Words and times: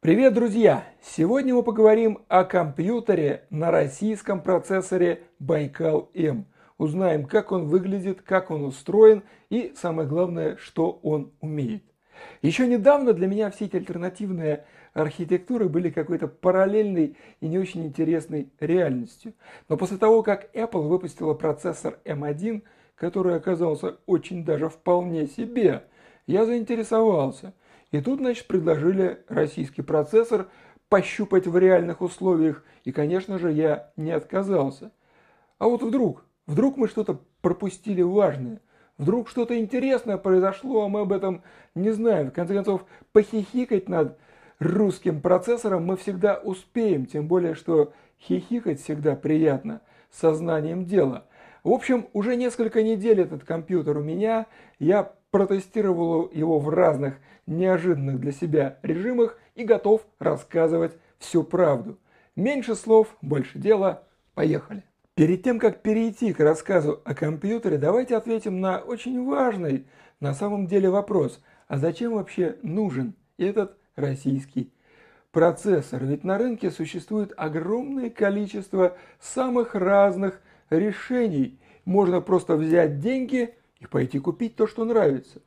Привет, 0.00 0.32
друзья! 0.32 0.84
Сегодня 1.02 1.56
мы 1.56 1.64
поговорим 1.64 2.20
о 2.28 2.44
компьютере 2.44 3.48
на 3.50 3.72
российском 3.72 4.40
процессоре 4.40 5.24
Байкал-М. 5.40 6.46
Узнаем, 6.78 7.24
как 7.24 7.50
он 7.50 7.66
выглядит, 7.66 8.22
как 8.22 8.52
он 8.52 8.62
устроен 8.62 9.24
и, 9.50 9.74
самое 9.76 10.08
главное, 10.08 10.56
что 10.56 11.00
он 11.02 11.32
умеет. 11.40 11.82
Еще 12.42 12.68
недавно 12.68 13.12
для 13.12 13.26
меня 13.26 13.50
все 13.50 13.64
эти 13.64 13.74
альтернативные 13.74 14.66
архитектуры 14.94 15.68
были 15.68 15.90
какой-то 15.90 16.28
параллельной 16.28 17.16
и 17.40 17.48
не 17.48 17.58
очень 17.58 17.84
интересной 17.84 18.52
реальностью. 18.60 19.34
Но 19.68 19.76
после 19.76 19.98
того, 19.98 20.22
как 20.22 20.54
Apple 20.54 20.86
выпустила 20.86 21.34
процессор 21.34 21.98
M1, 22.04 22.62
который 22.94 23.34
оказался 23.34 23.96
очень 24.06 24.44
даже 24.44 24.68
вполне 24.68 25.26
себе, 25.26 25.82
я 26.28 26.46
заинтересовался– 26.46 27.52
и 27.90 28.00
тут, 28.00 28.20
значит, 28.20 28.46
предложили 28.46 29.24
российский 29.28 29.82
процессор 29.82 30.48
пощупать 30.88 31.46
в 31.46 31.56
реальных 31.56 32.00
условиях, 32.00 32.64
и, 32.84 32.92
конечно 32.92 33.38
же, 33.38 33.52
я 33.52 33.90
не 33.96 34.10
отказался. 34.10 34.92
А 35.58 35.66
вот 35.66 35.82
вдруг, 35.82 36.24
вдруг 36.46 36.76
мы 36.76 36.88
что-то 36.88 37.20
пропустили 37.40 38.02
важное, 38.02 38.60
вдруг 38.96 39.28
что-то 39.28 39.58
интересное 39.58 40.18
произошло, 40.18 40.84
а 40.84 40.88
мы 40.88 41.00
об 41.00 41.12
этом 41.12 41.42
не 41.74 41.90
знаем. 41.90 42.30
В 42.30 42.32
конце 42.32 42.54
концов, 42.54 42.84
похихикать 43.12 43.88
над 43.88 44.18
русским 44.58 45.20
процессором 45.20 45.84
мы 45.84 45.96
всегда 45.96 46.36
успеем, 46.36 47.06
тем 47.06 47.28
более, 47.28 47.54
что 47.54 47.92
хихикать 48.20 48.80
всегда 48.80 49.14
приятно, 49.14 49.80
сознанием 50.10 50.84
дела. 50.84 51.27
В 51.64 51.70
общем, 51.70 52.06
уже 52.12 52.36
несколько 52.36 52.82
недель 52.82 53.20
этот 53.20 53.44
компьютер 53.44 53.98
у 53.98 54.02
меня, 54.02 54.46
я 54.78 55.12
протестировал 55.30 56.30
его 56.32 56.58
в 56.58 56.68
разных 56.68 57.14
неожиданных 57.46 58.20
для 58.20 58.32
себя 58.32 58.78
режимах 58.82 59.38
и 59.54 59.64
готов 59.64 60.06
рассказывать 60.18 60.92
всю 61.18 61.42
правду. 61.42 61.98
Меньше 62.36 62.74
слов, 62.74 63.16
больше 63.20 63.58
дела. 63.58 64.04
Поехали. 64.34 64.84
Перед 65.14 65.42
тем, 65.42 65.58
как 65.58 65.82
перейти 65.82 66.32
к 66.32 66.38
рассказу 66.38 67.02
о 67.04 67.12
компьютере, 67.12 67.76
давайте 67.76 68.16
ответим 68.16 68.60
на 68.60 68.78
очень 68.78 69.26
важный 69.26 69.86
на 70.20 70.32
самом 70.32 70.68
деле 70.68 70.90
вопрос. 70.90 71.42
А 71.66 71.78
зачем 71.78 72.14
вообще 72.14 72.56
нужен 72.62 73.14
этот 73.36 73.76
российский 73.96 74.72
процессор? 75.32 76.04
Ведь 76.04 76.22
на 76.22 76.38
рынке 76.38 76.70
существует 76.70 77.32
огромное 77.36 78.10
количество 78.10 78.96
самых 79.18 79.74
разных 79.74 80.40
решений. 80.70 81.58
Можно 81.84 82.20
просто 82.20 82.56
взять 82.56 83.00
деньги 83.00 83.54
и 83.80 83.86
пойти 83.86 84.18
купить 84.18 84.56
то, 84.56 84.66
что 84.66 84.84
нравится. 84.84 85.40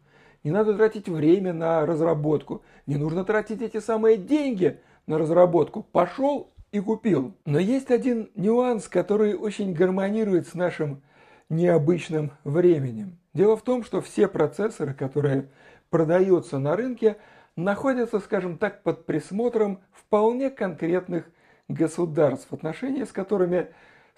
Не 0.44 0.52
надо 0.52 0.73
тратить 0.73 1.08
время 1.08 1.53
на 1.53 1.86
разработку. 1.86 2.64
Не 2.88 2.95
нужно 2.95 3.23
тратить 3.23 3.61
эти 3.61 3.80
самые 3.80 4.17
деньги 4.17 4.80
на 5.05 5.17
разработку. 5.17 5.83
Пошел 5.83 6.52
и 6.72 6.80
купил. 6.80 7.33
Но 7.45 7.59
есть 7.59 7.92
один 7.92 8.30
нюанс, 8.36 8.88
который 8.88 9.36
очень 9.36 9.73
гармонирует 9.73 10.47
с 10.47 10.53
нашим 10.53 11.02
необычным 11.49 12.31
временем. 12.44 13.17
Дело 13.33 13.55
в 13.55 13.61
том, 13.61 13.83
что 13.83 14.02
все 14.02 14.27
процессоры, 14.27 14.94
которые 14.94 15.49
продаются 15.89 16.59
на 16.59 16.75
рынке, 16.75 17.17
находятся, 17.55 18.19
скажем 18.19 18.58
так, 18.58 18.83
под 18.83 19.05
присмотром 19.05 19.80
вполне 19.92 20.49
конкретных 20.49 21.30
государств, 21.67 22.52
отношения 22.52 23.05
с 23.05 23.11
которыми 23.11 23.67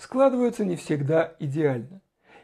складываются 0.03 0.65
не 0.65 0.75
всегда 0.75 1.33
идеально. 1.39 2.01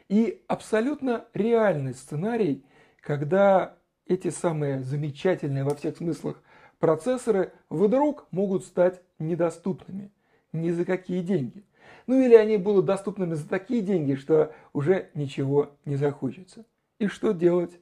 И 0.07 0.43
абсолютно 0.47 1.25
реальный 1.33 1.93
сценарий, 1.93 2.63
когда 3.01 3.75
эти 4.07 4.29
самые 4.29 4.81
замечательные 4.81 5.65
во 5.65 5.75
всех 5.75 5.97
смыслах 5.97 6.41
процессоры 6.79 7.51
вдруг 7.69 8.27
могут 8.31 8.63
стать 8.63 9.01
недоступными 9.19 10.09
ни 10.53 10.71
за 10.71 10.85
какие 10.85 11.21
деньги. 11.21 11.65
Ну 12.07 12.21
или 12.21 12.33
они 12.33 12.55
будут 12.55 12.85
доступными 12.85 13.33
за 13.33 13.47
такие 13.47 13.81
деньги, 13.81 14.15
что 14.15 14.53
уже 14.71 15.09
ничего 15.13 15.71
не 15.83 15.97
захочется. 15.97 16.65
И 16.97 17.07
что 17.07 17.33
делать? 17.33 17.77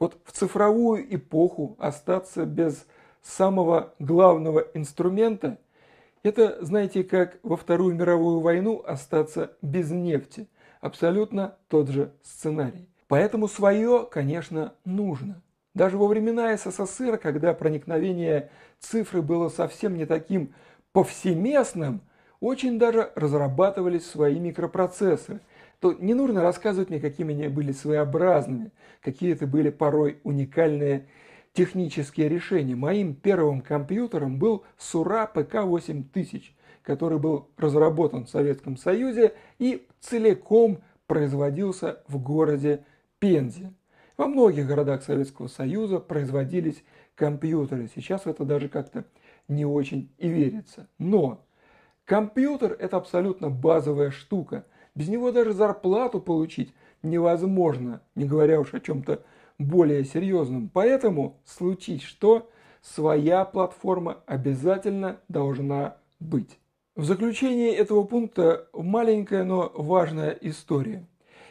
Вот 0.00 0.18
в 0.24 0.32
цифровую 0.32 1.14
эпоху 1.14 1.76
остаться 1.78 2.44
без 2.44 2.84
самого 3.22 3.94
главного 4.00 4.66
инструмента– 4.74 5.58
это, 6.24 6.56
знаете, 6.64 7.04
как 7.04 7.38
во 7.42 7.56
Вторую 7.56 7.94
мировую 7.94 8.40
войну 8.40 8.82
остаться 8.84 9.52
без 9.62 9.90
нефти. 9.90 10.48
Абсолютно 10.80 11.56
тот 11.68 11.88
же 11.90 12.12
сценарий. 12.22 12.88
Поэтому 13.08 13.46
свое, 13.46 14.08
конечно, 14.10 14.72
нужно. 14.84 15.42
Даже 15.74 15.98
во 15.98 16.06
времена 16.06 16.56
СССР, 16.56 17.18
когда 17.18 17.52
проникновение 17.52 18.50
цифры 18.80 19.20
было 19.22 19.50
совсем 19.50 19.96
не 19.96 20.06
таким 20.06 20.54
повсеместным, 20.92 22.00
очень 22.40 22.78
даже 22.78 23.10
разрабатывались 23.14 24.06
свои 24.06 24.38
микропроцессоры. 24.38 25.40
То 25.80 25.92
не 25.92 26.14
нужно 26.14 26.42
рассказывать 26.42 26.88
мне, 26.88 27.00
какими 27.00 27.34
они 27.34 27.48
были 27.48 27.72
своеобразными, 27.72 28.70
какие 29.02 29.32
это 29.32 29.46
были 29.46 29.68
порой 29.68 30.20
уникальные 30.22 31.06
технические 31.54 32.28
решения. 32.28 32.74
Моим 32.74 33.14
первым 33.14 33.62
компьютером 33.62 34.38
был 34.38 34.64
Сура 34.76 35.30
ПК-8000, 35.32 36.42
который 36.82 37.18
был 37.18 37.48
разработан 37.56 38.26
в 38.26 38.30
Советском 38.30 38.76
Союзе 38.76 39.34
и 39.58 39.86
целиком 40.00 40.80
производился 41.06 42.02
в 42.08 42.18
городе 42.20 42.84
Пензе. 43.18 43.72
Во 44.16 44.26
многих 44.26 44.66
городах 44.66 45.02
Советского 45.02 45.48
Союза 45.48 45.98
производились 45.98 46.84
компьютеры. 47.14 47.88
Сейчас 47.94 48.26
это 48.26 48.44
даже 48.44 48.68
как-то 48.68 49.04
не 49.48 49.64
очень 49.64 50.10
и 50.18 50.28
верится. 50.28 50.88
Но 50.98 51.44
компьютер– 52.04 52.76
это 52.78 52.96
абсолютно 52.96 53.48
базовая 53.48 54.10
штука. 54.10 54.66
Без 54.94 55.08
него 55.08 55.32
даже 55.32 55.52
зарплату 55.52 56.20
получить 56.20 56.72
невозможно, 57.02 58.00
не 58.14 58.24
говоря 58.24 58.60
уж 58.60 58.74
о 58.74 58.80
чем-то 58.80 59.22
более 59.58 60.04
серьезном. 60.04 60.68
Поэтому 60.72 61.40
случить 61.44 62.02
что, 62.02 62.50
своя 62.82 63.44
платформа 63.44 64.22
обязательно 64.26 65.20
должна 65.28 65.96
быть. 66.20 66.58
В 66.96 67.04
заключение 67.04 67.74
этого 67.74 68.04
пункта 68.04 68.68
маленькая, 68.72 69.42
но 69.44 69.72
важная 69.74 70.30
история. 70.40 71.06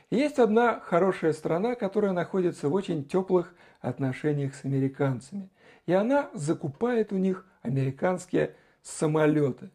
Есть 0.10 0.40
одна 0.40 0.80
хорошая 0.80 1.34
страна, 1.34 1.76
которая 1.76 2.12
находится 2.12 2.70
в 2.70 2.74
очень 2.74 3.04
теплых 3.04 3.56
отношениях 3.82 4.56
с 4.56 4.64
американцами. 4.64 5.50
И 5.86 5.92
она 5.92 6.30
закупает 6.34 7.12
у 7.12 7.18
них 7.18 7.46
американские 7.62 8.56
самолеты. 8.84 9.72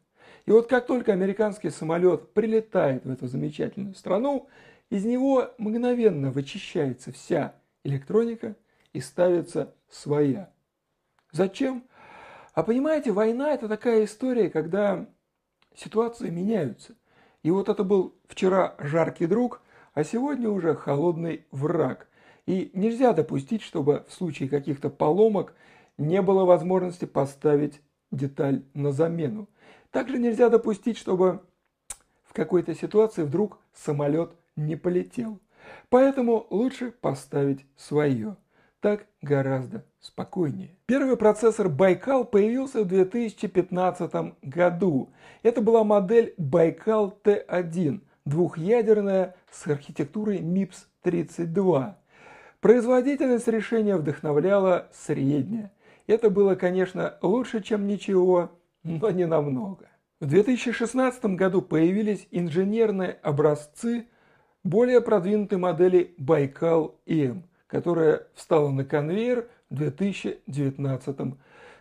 И 0.46 0.50
вот 0.50 0.68
как 0.68 0.86
только 0.86 1.12
американский 1.12 1.68
самолет 1.70 2.32
прилетает 2.32 3.04
в 3.04 3.10
эту 3.10 3.26
замечательную 3.26 3.94
страну, 3.94 4.48
из 4.88 5.04
него 5.04 5.50
мгновенно 5.58 6.30
вычищается 6.30 7.12
вся 7.12 7.54
электроника 7.84 8.56
и 8.92 9.00
ставится 9.00 9.74
своя. 9.88 10.52
Зачем? 11.32 11.84
А 12.54 12.62
понимаете, 12.62 13.12
война 13.12 13.52
это 13.52 13.68
такая 13.68 14.04
история, 14.04 14.50
когда 14.50 15.06
ситуации 15.76 16.30
меняются. 16.30 16.94
И 17.42 17.50
вот 17.50 17.68
это 17.68 17.84
был 17.84 18.16
вчера 18.26 18.74
жаркий 18.78 19.26
друг, 19.26 19.62
а 19.94 20.04
сегодня 20.04 20.48
уже 20.48 20.74
холодный 20.74 21.46
враг. 21.50 22.08
И 22.46 22.70
нельзя 22.74 23.12
допустить, 23.12 23.62
чтобы 23.62 24.04
в 24.08 24.12
случае 24.12 24.48
каких-то 24.48 24.90
поломок 24.90 25.54
не 25.98 26.22
было 26.22 26.44
возможности 26.44 27.04
поставить 27.04 27.80
деталь 28.10 28.64
на 28.74 28.92
замену. 28.92 29.48
Также 29.90 30.18
нельзя 30.18 30.48
допустить, 30.48 30.96
чтобы 30.96 31.42
в 32.24 32.32
какой-то 32.32 32.74
ситуации 32.74 33.22
вдруг 33.22 33.58
самолет 33.74 34.32
не 34.56 34.76
полетел. 34.76 35.40
Поэтому 35.88 36.46
лучше 36.50 36.90
поставить 36.90 37.66
свое. 37.76 38.36
Так 38.80 39.06
гораздо 39.22 39.84
спокойнее. 40.00 40.76
Первый 40.86 41.16
процессор 41.16 41.68
Байкал 41.68 42.24
появился 42.24 42.84
в 42.84 42.88
2015 42.88 44.34
году. 44.42 45.10
Это 45.42 45.60
была 45.60 45.82
модель 45.82 46.34
Байкал 46.36 47.18
Т1, 47.24 48.00
двухъядерная 48.24 49.34
с 49.50 49.66
архитектурой 49.66 50.38
MIPS 50.38 50.86
32. 51.02 51.98
Производительность 52.60 53.48
решения 53.48 53.96
вдохновляла 53.96 54.88
средняя. 54.92 55.72
Это 56.06 56.30
было, 56.30 56.54
конечно, 56.54 57.18
лучше, 57.20 57.62
чем 57.62 57.86
ничего, 57.86 58.50
но 58.82 59.10
не 59.10 59.26
намного. 59.26 59.88
В 60.20 60.26
2016 60.26 61.24
году 61.36 61.62
появились 61.62 62.26
инженерные 62.30 63.18
образцы 63.22 64.08
более 64.64 65.00
продвинутой 65.00 65.58
модели 65.58 66.14
Байкал-М, 66.18 67.44
которая 67.66 68.26
встала 68.34 68.70
на 68.70 68.84
конвейер 68.84 69.48
в 69.70 69.76
2019 69.76 71.36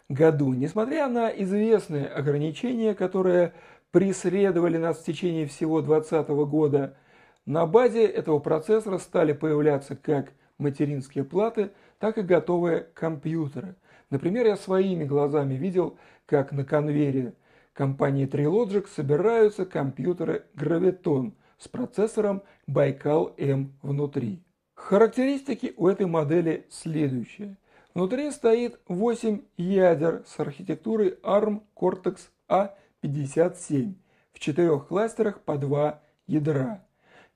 году. 0.09 0.53
Несмотря 0.53 1.07
на 1.07 1.29
известные 1.29 2.07
ограничения, 2.07 2.93
которые 2.93 3.53
преследовали 3.91 4.77
нас 4.77 4.99
в 4.99 5.05
течение 5.05 5.47
всего 5.47 5.81
2020 5.81 6.29
года, 6.49 6.97
на 7.45 7.65
базе 7.65 8.05
этого 8.05 8.39
процессора 8.39 8.97
стали 8.97 9.33
появляться 9.33 9.95
как 9.95 10.33
материнские 10.57 11.23
платы, 11.23 11.71
так 11.99 12.17
и 12.17 12.21
готовые 12.21 12.87
компьютеры. 12.93 13.75
Например, 14.09 14.45
я 14.45 14.55
своими 14.55 15.03
глазами 15.03 15.55
видел, 15.55 15.97
как 16.25 16.51
на 16.51 16.63
конвейере 16.65 17.33
компании 17.73 18.27
Trilogic 18.27 18.87
собираются 18.87 19.65
компьютеры 19.65 20.45
Graviton 20.55 21.33
с 21.57 21.67
процессором 21.67 22.43
Baikal 22.69 23.33
M 23.37 23.73
внутри. 23.81 24.43
Характеристики 24.75 25.73
у 25.77 25.87
этой 25.87 26.05
модели 26.05 26.65
следующие. 26.69 27.57
Внутри 27.93 28.29
стоит 28.31 28.79
8 28.87 29.41
ядер 29.57 30.23
с 30.27 30.39
архитектурой 30.39 31.17
ARM 31.23 31.61
Cortex 31.75 32.19
A57 32.49 33.93
в 34.33 34.39
четырех 34.39 34.87
кластерах 34.87 35.41
по 35.41 35.57
два 35.57 36.01
ядра. 36.27 36.85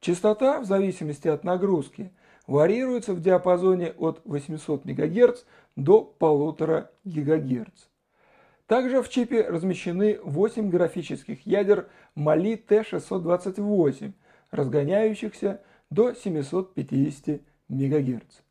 Частота, 0.01 0.59
в 0.59 0.65
зависимости 0.65 1.27
от 1.27 1.43
нагрузки, 1.43 2.11
варьируется 2.45 3.13
в 3.13 3.21
диапазоне 3.21 3.91
от 3.97 4.21
800 4.25 4.85
МГц 4.85 5.43
до 5.75 6.15
1,5 6.19 6.87
ГГц. 7.05 7.87
Также 8.67 9.01
в 9.01 9.09
чипе 9.09 9.41
размещены 9.41 10.19
8 10.23 10.69
графических 10.69 11.45
ядер 11.45 11.89
Mali 12.15 12.61
T628, 12.65 14.13
разгоняющихся 14.51 15.61
до 15.89 16.13
750 16.13 17.41
МГц. 17.69 18.41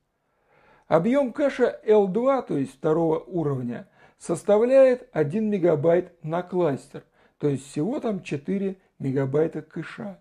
Объем 0.88 1.32
кэша 1.32 1.81
L2, 1.87 2.47
то 2.47 2.58
есть 2.58 2.75
второго 2.75 3.20
уровня, 3.20 3.88
составляет 4.19 5.08
1 5.12 5.50
МБ 5.50 6.12
на 6.23 6.43
кластер, 6.43 7.05
то 7.38 7.49
есть 7.49 7.70
всего 7.70 8.00
там 8.00 8.23
4 8.23 8.76
МБ 8.99 9.69
кэша. 9.69 10.19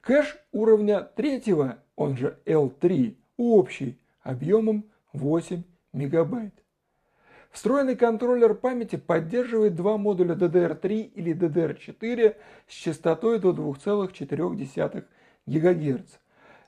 Кэш 0.00 0.38
уровня 0.52 1.02
третьего, 1.02 1.78
он 1.94 2.16
же 2.16 2.38
L3, 2.46 3.16
общий, 3.36 4.00
объемом 4.22 4.90
8 5.12 5.62
МБ. 5.92 6.52
Встроенный 7.50 7.96
контроллер 7.96 8.54
памяти 8.54 8.96
поддерживает 8.96 9.74
два 9.74 9.96
модуля 9.96 10.34
DDR3 10.34 11.00
или 11.14 11.34
DDR4 11.34 12.36
с 12.68 12.72
частотой 12.72 13.40
до 13.40 13.50
2,4 13.50 15.04
ГГц. 15.46 16.10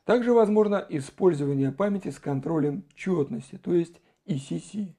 Также 0.04 0.32
возможно 0.32 0.84
использование 0.88 1.70
памяти 1.70 2.10
с 2.10 2.18
контролем 2.18 2.84
четности, 2.96 3.56
то 3.58 3.72
есть 3.72 4.00
ECC. 4.26 4.94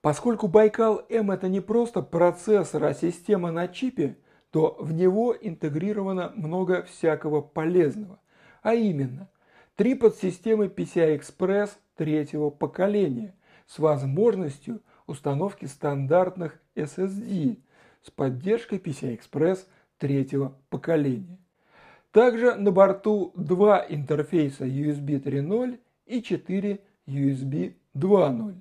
Поскольку 0.00 0.48
Байкал 0.48 1.02
M 1.10 1.30
это 1.30 1.48
не 1.48 1.60
просто 1.60 2.00
процессор, 2.00 2.84
а 2.84 2.94
система 2.94 3.52
на 3.52 3.68
чипе, 3.68 4.16
то 4.50 4.76
в 4.80 4.92
него 4.92 5.36
интегрировано 5.38 6.32
много 6.34 6.82
всякого 6.84 7.42
полезного. 7.42 8.18
А 8.62 8.74
именно, 8.74 9.30
три 9.76 9.94
подсистемы 9.94 10.66
PCI-Express 10.66 11.70
третьего 11.96 12.50
поколения 12.50 13.34
с 13.66 13.78
возможностью 13.78 14.80
установки 15.06 15.66
стандартных 15.66 16.60
SSD 16.74 17.58
с 18.02 18.10
поддержкой 18.10 18.78
PCI-Express 18.78 19.66
третьего 19.98 20.56
поколения. 20.70 21.38
Также 22.10 22.54
на 22.56 22.72
борту 22.72 23.32
два 23.36 23.84
интерфейса 23.88 24.66
USB 24.66 25.22
3.0 25.22 25.80
и 26.06 26.22
4 26.22 26.80
USB 27.06 27.74
2.0. 27.94 28.54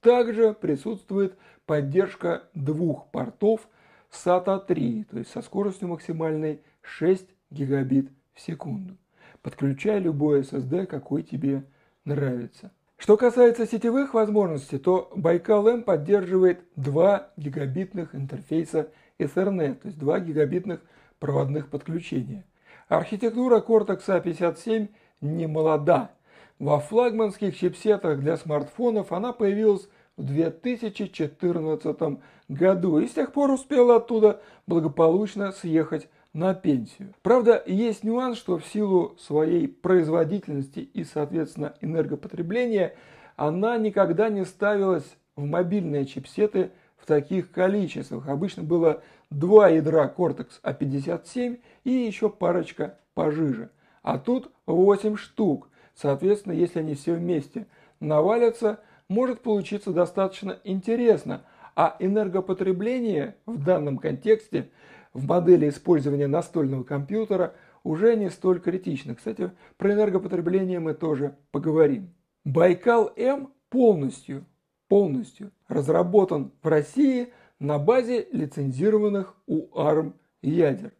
Также 0.00 0.54
присутствует 0.54 1.36
поддержка 1.66 2.44
двух 2.54 3.10
портов 3.10 3.68
SATA 4.10 4.64
3, 4.64 5.04
то 5.04 5.18
есть 5.18 5.30
со 5.30 5.42
скоростью 5.42 5.88
максимальной 5.88 6.62
6 6.82 7.28
гигабит 7.50 8.10
в 8.32 8.40
секунду. 8.40 8.96
Подключай 9.42 10.00
любой 10.00 10.40
SSD, 10.40 10.86
какой 10.86 11.22
тебе 11.22 11.64
нравится. 12.04 12.72
Что 13.00 13.16
касается 13.16 13.66
сетевых 13.66 14.12
возможностей, 14.12 14.76
то 14.76 15.10
M 15.14 15.82
поддерживает 15.84 16.60
2 16.76 17.30
гигабитных 17.38 18.14
интерфейса 18.14 18.90
Ethernet, 19.18 19.76
то 19.76 19.88
есть 19.88 19.98
2 19.98 20.20
гигабитных 20.20 20.82
проводных 21.18 21.70
подключения. 21.70 22.44
Архитектура 22.88 23.64
Cortex 23.66 24.02
A57 24.06 24.90
не 25.22 25.46
молода. 25.46 26.10
Во 26.58 26.78
флагманских 26.78 27.56
чипсетах 27.56 28.20
для 28.20 28.36
смартфонов 28.36 29.12
она 29.12 29.32
появилась 29.32 29.88
в 30.18 30.24
2014 30.26 32.20
году 32.50 32.98
и 32.98 33.06
с 33.06 33.12
тех 33.12 33.32
пор 33.32 33.50
успела 33.50 33.96
оттуда 33.96 34.42
благополучно 34.66 35.52
съехать 35.52 36.10
на 36.32 36.54
пенсию. 36.54 37.14
Правда, 37.22 37.62
есть 37.66 38.04
нюанс, 38.04 38.38
что 38.38 38.58
в 38.58 38.66
силу 38.66 39.16
своей 39.18 39.66
производительности 39.66 40.80
и, 40.80 41.04
соответственно, 41.04 41.74
энергопотребления, 41.80 42.94
она 43.36 43.76
никогда 43.78 44.28
не 44.28 44.44
ставилась 44.44 45.16
в 45.34 45.44
мобильные 45.44 46.06
чипсеты 46.06 46.70
в 46.96 47.06
таких 47.06 47.50
количествах. 47.50 48.28
Обычно 48.28 48.62
было 48.62 49.02
два 49.30 49.68
ядра 49.68 50.12
Cortex 50.14 50.60
A57 50.62 51.58
и 51.84 51.90
еще 51.90 52.28
парочка 52.30 52.98
пожиже. 53.14 53.70
А 54.02 54.18
тут 54.18 54.50
8 54.66 55.16
штук. 55.16 55.68
Соответственно, 55.94 56.52
если 56.52 56.78
они 56.78 56.94
все 56.94 57.14
вместе 57.14 57.66
навалятся, 57.98 58.80
может 59.08 59.40
получиться 59.40 59.92
достаточно 59.92 60.58
интересно. 60.64 61.42
А 61.74 61.96
энергопотребление 61.98 63.36
в 63.46 63.62
данном 63.64 63.98
контексте– 63.98 64.68
в 65.12 65.26
модели 65.26 65.68
использования 65.68 66.26
настольного 66.26 66.84
компьютера 66.84 67.54
уже 67.82 68.16
не 68.16 68.30
столь 68.30 68.60
критично. 68.60 69.14
Кстати, 69.14 69.50
про 69.76 69.92
энергопотребление 69.92 70.80
мы 70.80 70.94
тоже 70.94 71.36
поговорим. 71.50 72.14
Байкал 72.44 73.12
М 73.16 73.52
полностью, 73.68 74.44
полностью 74.88 75.52
разработан 75.68 76.52
в 76.62 76.68
России 76.68 77.32
на 77.58 77.78
базе 77.78 78.26
лицензированных 78.32 79.34
у 79.46 79.66
ARM 79.78 80.14
ядер. 80.42 80.92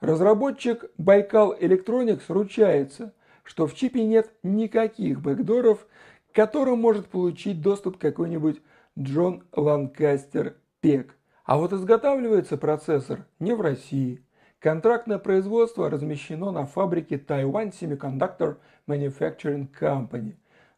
Разработчик 0.00 0.84
Байкал 0.98 1.54
Electronics 1.54 2.24
ручается, 2.28 3.14
что 3.44 3.66
в 3.66 3.74
чипе 3.74 4.04
нет 4.04 4.32
никаких 4.42 5.20
бэкдоров, 5.20 5.86
к 6.30 6.34
которым 6.34 6.80
может 6.80 7.06
получить 7.06 7.60
доступ 7.60 7.98
какой-нибудь 7.98 8.60
Джон 8.98 9.44
Ланкастер 9.52 10.56
Пек– 10.80 11.16
а 11.44 11.56
вот 11.56 11.72
изготавливается 11.72 12.56
процессор 12.56 13.26
не 13.38 13.54
в 13.54 13.60
России. 13.60 14.22
Контрактное 14.58 15.18
производство 15.18 15.90
размещено 15.90 16.52
на 16.52 16.66
фабрике 16.66 17.16
Taiwan 17.16 17.72
Semiconductor 17.72 18.56
Manufacturing 18.86 19.68
Company. 19.80 20.34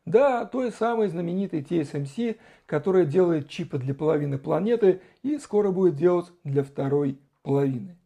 Да, 0.06 0.44
той 0.44 0.70
самой 0.70 1.08
знаменитой 1.08 1.60
TSMC, 1.60 2.36
которая 2.66 3.04
делает 3.04 3.48
чипы 3.48 3.78
для 3.78 3.94
половины 3.94 4.38
планеты 4.38 5.00
и 5.22 5.38
скоро 5.38 5.70
будет 5.70 5.96
делать 5.96 6.30
для 6.44 6.62
второй 6.62 7.18
половины. 7.42 7.96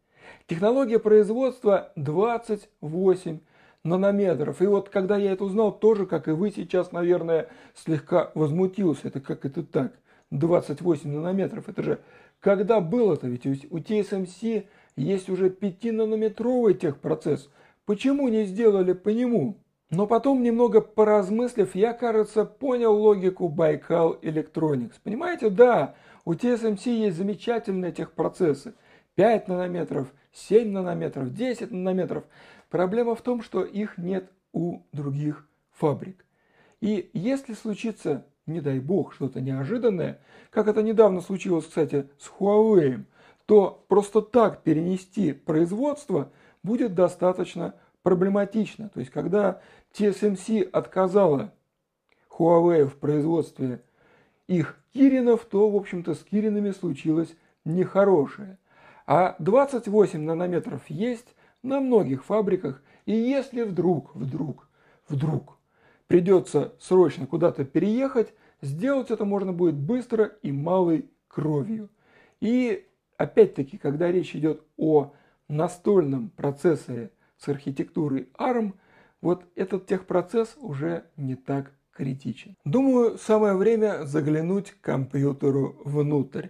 Технология 0.47 0.99
производства 0.99 1.91
28 1.95 3.39
нанометров. 3.83 4.61
И 4.61 4.65
вот 4.65 4.89
когда 4.89 5.17
я 5.17 5.31
это 5.31 5.43
узнал, 5.43 5.71
тоже, 5.71 6.05
как 6.05 6.27
и 6.27 6.31
вы 6.31 6.51
сейчас, 6.51 6.91
наверное, 6.91 7.47
слегка 7.73 8.31
возмутился. 8.33 9.07
Это 9.09 9.19
как 9.21 9.45
это 9.45 9.63
так? 9.63 9.93
28 10.31 11.09
нанометров. 11.09 11.67
Это 11.67 11.83
же 11.83 11.99
когда 12.39 12.79
было-то? 12.79 13.27
Ведь 13.27 13.45
у 13.45 13.77
TSMC 13.77 14.67
есть 14.95 15.29
уже 15.29 15.49
5-нанометровый 15.49 16.73
техпроцесс. 16.73 17.49
Почему 17.85 18.27
не 18.27 18.45
сделали 18.45 18.93
по 18.93 19.09
нему? 19.09 19.57
Но 19.89 20.05
потом, 20.05 20.43
немного 20.43 20.81
поразмыслив, 20.81 21.73
я, 21.73 21.93
кажется, 21.93 22.45
понял 22.45 22.95
логику 22.95 23.49
Baikal 23.49 24.21
Electronics. 24.21 24.93
Понимаете, 25.03 25.49
да, 25.49 25.95
у 26.25 26.33
TSMC 26.33 26.91
есть 26.91 27.17
замечательные 27.17 27.91
техпроцессы. 27.91 28.75
5 29.15 29.47
нанометров, 29.47 30.13
7 30.31 30.69
нанометров, 30.69 31.33
10 31.33 31.71
нанометров. 31.71 32.23
Проблема 32.69 33.15
в 33.15 33.21
том, 33.21 33.41
что 33.41 33.63
их 33.63 33.97
нет 33.97 34.31
у 34.53 34.81
других 34.93 35.49
фабрик. 35.71 36.23
И 36.81 37.09
если 37.13 37.53
случится 37.53 38.25
не 38.49 38.61
дай 38.61 38.79
бог, 38.79 39.13
что-то 39.13 39.41
неожиданное, 39.41 40.19
как 40.49 40.67
это 40.67 40.81
недавно 40.83 41.21
случилось, 41.21 41.65
кстати, 41.65 42.07
с 42.17 42.29
Huawei, 42.39 43.03
то 43.45 43.83
просто 43.87 44.21
так 44.21 44.63
перенести 44.63 45.33
производство 45.33 46.31
будет 46.63 46.93
достаточно 46.93 47.75
проблематично. 48.03 48.89
То 48.89 48.99
есть, 48.99 49.11
когда 49.11 49.61
TSMC 49.93 50.69
отказала 50.69 51.53
Huawei 52.29 52.85
в 52.85 52.95
производстве 52.95 53.83
их 54.47 54.77
киринов, 54.93 55.45
то, 55.45 55.69
в 55.69 55.75
общем-то, 55.75 56.15
с 56.15 56.23
киринами 56.23 56.71
случилось 56.71 57.35
нехорошее. 57.65 58.57
А 59.05 59.35
28 59.39 60.21
нанометров 60.21 60.81
есть 60.87 61.35
на 61.61 61.79
многих 61.79 62.25
фабриках, 62.25 62.81
и 63.05 63.13
если 63.13 63.63
вдруг, 63.63 64.15
вдруг, 64.15 64.67
вдруг 65.07 65.58
придется 66.09 66.73
срочно 66.79 67.27
куда-то 67.27 67.63
переехать, 67.63 68.33
сделать 68.61 69.11
это 69.11 69.25
можно 69.25 69.53
будет 69.53 69.75
быстро 69.75 70.25
и 70.41 70.51
малой 70.51 71.09
кровью. 71.27 71.89
И 72.41 72.87
опять-таки, 73.15 73.77
когда 73.77 74.11
речь 74.11 74.35
идет 74.35 74.63
о 74.75 75.13
настольном 75.47 76.31
процессоре 76.31 77.11
с 77.37 77.47
архитектурой 77.47 78.27
ARM, 78.37 78.73
вот 79.21 79.45
этот 79.55 79.85
техпроцесс 79.85 80.57
уже 80.59 81.05
не 81.15 81.35
так 81.35 81.73
критичен. 81.91 82.55
Думаю, 82.65 83.19
самое 83.19 83.55
время 83.55 84.05
заглянуть 84.05 84.71
к 84.71 84.81
компьютеру 84.81 85.79
внутрь. 85.85 86.47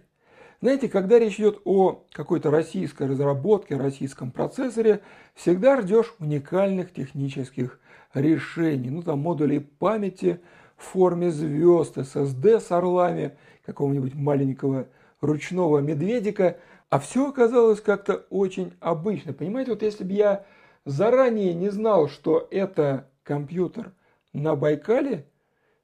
Знаете, 0.61 0.89
когда 0.89 1.19
речь 1.19 1.39
идет 1.39 1.61
о 1.63 2.03
какой-то 2.11 2.51
российской 2.51 3.07
разработке, 3.07 3.77
российском 3.77 4.31
процессоре, 4.31 4.99
всегда 5.33 5.79
ждешь 5.81 6.13
уникальных 6.19 6.93
технических 6.93 7.79
решений. 8.13 8.89
Ну, 8.89 9.01
там 9.01 9.19
модулей 9.19 9.61
памяти 9.61 10.41
в 10.75 10.83
форме 10.83 11.31
звезд, 11.31 11.97
SSD 11.97 12.59
с 12.59 12.71
орлами, 12.71 13.37
какого-нибудь 13.65 14.15
маленького 14.15 14.87
ручного 15.21 15.79
медведика. 15.79 16.57
А 16.89 16.99
все 16.99 17.29
оказалось 17.29 17.79
как-то 17.79 18.25
очень 18.29 18.73
обычно. 18.81 19.31
Понимаете, 19.31 19.71
вот 19.71 19.81
если 19.81 20.03
бы 20.03 20.11
я 20.11 20.45
заранее 20.83 21.53
не 21.53 21.69
знал, 21.69 22.09
что 22.09 22.49
это 22.51 23.07
компьютер 23.23 23.93
на 24.33 24.57
Байкале, 24.57 25.25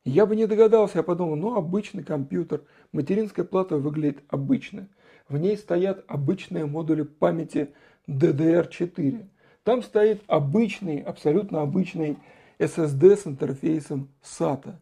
я 0.03 0.25
бы 0.25 0.35
не 0.35 0.45
догадался, 0.45 0.99
я 0.99 1.03
подумал, 1.03 1.35
ну 1.35 1.55
обычный 1.55 2.03
компьютер, 2.03 2.61
материнская 2.95 3.45
плата 3.45 3.77
выглядит 3.77 4.23
обычно. 4.29 4.87
В 5.27 5.37
ней 5.37 5.57
стоят 5.57 6.03
обычные 6.07 6.65
модули 6.65 7.03
памяти 7.03 7.69
DDR4. 8.07 9.27
Там 9.63 9.83
стоит 9.83 10.23
обычный, 10.27 10.99
абсолютно 11.01 11.61
обычный 11.61 12.17
SSD 12.59 13.17
с 13.17 13.27
интерфейсом 13.27 14.09
SATA. 14.23 14.75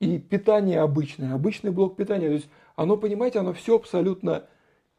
И 0.00 0.18
питание 0.18 0.80
обычное, 0.80 1.34
обычный 1.34 1.70
блок 1.70 1.96
питания. 1.96 2.28
То 2.28 2.34
есть 2.34 2.48
оно, 2.74 2.96
понимаете, 2.96 3.40
оно 3.40 3.52
все 3.52 3.76
абсолютно 3.76 4.46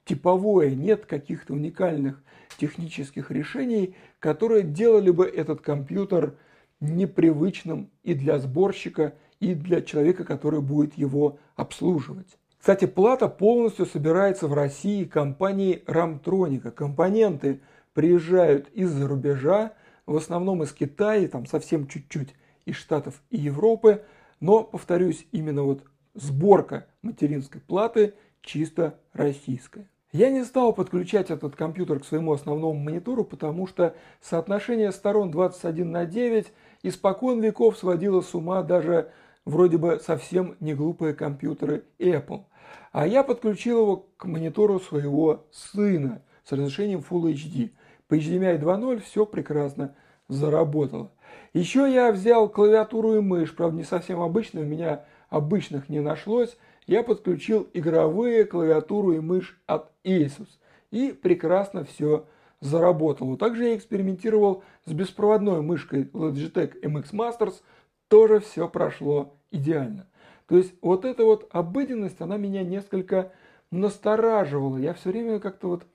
типовое, 0.05 0.75
нет 0.75 1.05
каких-то 1.05 1.53
уникальных 1.53 2.21
технических 2.57 3.31
решений, 3.31 3.95
которые 4.19 4.63
делали 4.63 5.09
бы 5.09 5.25
этот 5.25 5.61
компьютер 5.61 6.35
непривычным 6.79 7.89
и 8.03 8.13
для 8.13 8.37
сборщика, 8.39 9.13
и 9.41 9.55
для 9.55 9.81
человека, 9.81 10.23
который 10.23 10.61
будет 10.61 10.97
его 10.97 11.39
обслуживать. 11.57 12.37
Кстати, 12.57 12.85
плата 12.85 13.27
полностью 13.27 13.87
собирается 13.87 14.47
в 14.47 14.53
России 14.53 15.03
компанией 15.03 15.83
Рамтроника. 15.87 16.71
Компоненты 16.71 17.59
приезжают 17.93 18.69
из-за 18.69 19.07
рубежа, 19.07 19.73
в 20.05 20.15
основном 20.15 20.61
из 20.63 20.71
Китая, 20.71 21.27
там 21.27 21.47
совсем 21.47 21.87
чуть-чуть 21.87 22.35
из 22.65 22.75
Штатов 22.75 23.21
и 23.31 23.37
Европы, 23.37 24.03
но, 24.39 24.63
повторюсь, 24.63 25.25
именно 25.31 25.63
вот 25.63 25.83
сборка 26.13 26.85
материнской 27.01 27.61
платы 27.61 28.13
чисто 28.41 28.99
российская. 29.13 29.87
Я 30.11 30.29
не 30.29 30.43
стал 30.43 30.73
подключать 30.73 31.31
этот 31.31 31.55
компьютер 31.55 31.99
к 31.99 32.05
своему 32.05 32.33
основному 32.33 32.77
монитору, 32.77 33.23
потому 33.23 33.65
что 33.65 33.95
соотношение 34.19 34.91
сторон 34.91 35.31
21 35.31 35.89
на 35.89 36.05
9 36.05 36.47
испокон 36.83 37.39
веков 37.39 37.77
сводило 37.77 38.21
с 38.21 38.35
ума 38.35 38.61
даже 38.61 39.11
вроде 39.45 39.77
бы 39.77 39.99
совсем 39.99 40.55
не 40.59 40.73
глупые 40.73 41.13
компьютеры 41.13 41.85
Apple. 41.99 42.45
А 42.91 43.07
я 43.07 43.23
подключил 43.23 43.81
его 43.81 43.97
к 44.17 44.25
монитору 44.25 44.79
своего 44.79 45.45
сына 45.51 46.21
с 46.43 46.51
разрешением 46.51 47.03
Full 47.07 47.33
HD. 47.33 47.71
По 48.07 48.15
HDMI 48.15 48.59
2.0 48.59 48.99
все 49.01 49.25
прекрасно 49.25 49.95
заработало. 50.27 51.11
Еще 51.53 51.91
я 51.91 52.11
взял 52.11 52.49
клавиатуру 52.49 53.15
и 53.15 53.19
мышь, 53.19 53.55
правда 53.55 53.77
не 53.77 53.83
совсем 53.83 54.21
обычную, 54.21 54.65
у 54.65 54.69
меня 54.69 55.05
обычных 55.29 55.89
не 55.89 55.99
нашлось. 55.99 56.57
Я 56.87 57.03
подключил 57.03 57.67
игровые 57.73 58.45
клавиатуру 58.45 59.13
и 59.13 59.19
мышь 59.19 59.61
от 59.65 59.91
Asus. 60.03 60.47
И 60.91 61.11
прекрасно 61.11 61.85
все 61.85 62.25
заработало. 62.59 63.37
Также 63.37 63.65
я 63.65 63.75
экспериментировал 63.77 64.63
с 64.85 64.91
беспроводной 64.91 65.61
мышкой 65.61 66.03
Logitech 66.13 66.81
MX 66.81 67.11
Masters– 67.13 67.55
тоже 68.11 68.41
все 68.41 68.67
прошло 68.67 69.33
идеально. 69.51 70.05
То 70.45 70.57
есть 70.57 70.73
вот 70.81 71.05
эта 71.05 71.23
вот 71.23 71.47
обыденность, 71.49 72.19
она 72.19 72.35
меня 72.35 72.61
несколько 72.61 73.31
настораживала. 73.71 74.75
Я 74.75 74.93
все 74.93 75.11
время 75.11 75.39
как-то 75.39 75.69
вот 75.69 75.85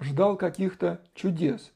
ждал 0.00 0.36
каких-то 0.36 1.00
чудес. 1.14 1.72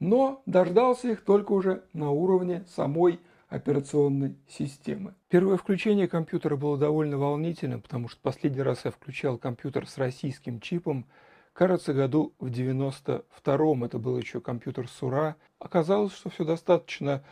Но 0.00 0.42
дождался 0.46 1.12
их 1.12 1.24
только 1.24 1.52
уже 1.52 1.84
на 1.92 2.10
уровне 2.10 2.64
самой 2.74 3.20
операционной 3.48 4.34
системы. 4.48 5.14
Первое 5.28 5.58
включение 5.58 6.08
компьютера 6.08 6.56
было 6.56 6.76
довольно 6.76 7.16
волнительным, 7.16 7.82
потому 7.82 8.08
что 8.08 8.20
последний 8.20 8.62
раз 8.62 8.84
я 8.84 8.90
включал 8.90 9.38
компьютер 9.38 9.86
с 9.86 9.96
российским 9.96 10.58
чипом, 10.58 11.06
кажется, 11.52 11.94
году 11.94 12.34
в 12.40 12.48
92-м. 12.48 13.84
Это 13.84 14.00
был 14.00 14.18
еще 14.18 14.40
компьютер 14.40 14.88
Сура. 14.88 15.36
Оказалось, 15.60 16.14
что 16.14 16.30
все 16.30 16.44
достаточно 16.44 17.22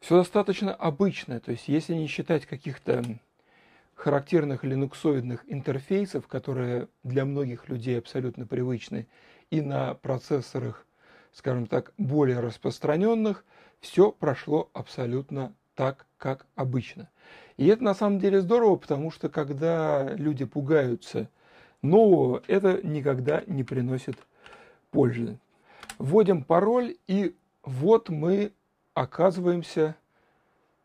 все 0.00 0.16
достаточно 0.16 0.74
обычное, 0.74 1.40
то 1.40 1.52
есть 1.52 1.68
если 1.68 1.94
не 1.94 2.06
считать 2.06 2.46
каких-то 2.46 3.04
характерных 3.94 4.64
линуксоидных 4.64 5.44
интерфейсов, 5.46 6.26
которые 6.26 6.88
для 7.04 7.24
многих 7.24 7.68
людей 7.68 7.98
абсолютно 7.98 8.46
привычны, 8.46 9.06
и 9.50 9.60
на 9.60 9.94
процессорах, 9.94 10.86
скажем 11.32 11.66
так, 11.66 11.92
более 11.98 12.40
распространенных, 12.40 13.44
все 13.80 14.10
прошло 14.10 14.70
абсолютно 14.72 15.52
так, 15.74 16.06
как 16.16 16.46
обычно. 16.54 17.08
И 17.56 17.66
это 17.66 17.84
на 17.84 17.94
самом 17.94 18.20
деле 18.20 18.40
здорово, 18.40 18.76
потому 18.76 19.10
что 19.10 19.28
когда 19.28 20.14
люди 20.14 20.44
пугаются 20.44 21.28
нового, 21.82 22.42
это 22.46 22.80
никогда 22.82 23.42
не 23.46 23.64
приносит 23.64 24.16
пользы. 24.90 25.38
Вводим 25.98 26.42
пароль, 26.44 26.96
и 27.06 27.36
вот 27.62 28.08
мы 28.08 28.52
оказываемся... 29.00 29.96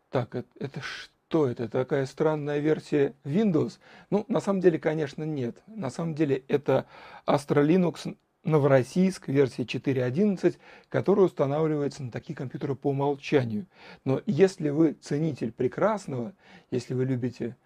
Так, 0.09 0.35
это, 0.35 0.47
это 0.59 0.81
что 0.81 1.47
это? 1.47 1.67
Такая 1.67 2.05
странная 2.05 2.59
версия 2.59 3.13
Windows? 3.25 3.79
Ну, 4.09 4.25
на 4.29 4.39
самом 4.39 4.61
деле, 4.61 4.79
конечно, 4.79 5.23
нет. 5.23 5.61
На 5.67 5.89
самом 5.89 6.15
деле, 6.15 6.43
это 6.47 6.85
Astra 7.27 7.65
Linux 7.65 8.15
Новороссийск, 8.45 9.27
версия 9.27 9.63
4.11, 9.63 10.57
которая 10.87 11.25
устанавливается 11.25 12.03
на 12.03 12.11
такие 12.11 12.35
компьютеры 12.35 12.75
по 12.75 12.91
умолчанию. 12.91 13.65
Но 14.05 14.21
если 14.25 14.69
вы 14.69 14.93
ценитель 14.93 15.51
прекрасного, 15.51 16.33
если 16.71 16.93
вы 16.93 17.05
любите, 17.05 17.57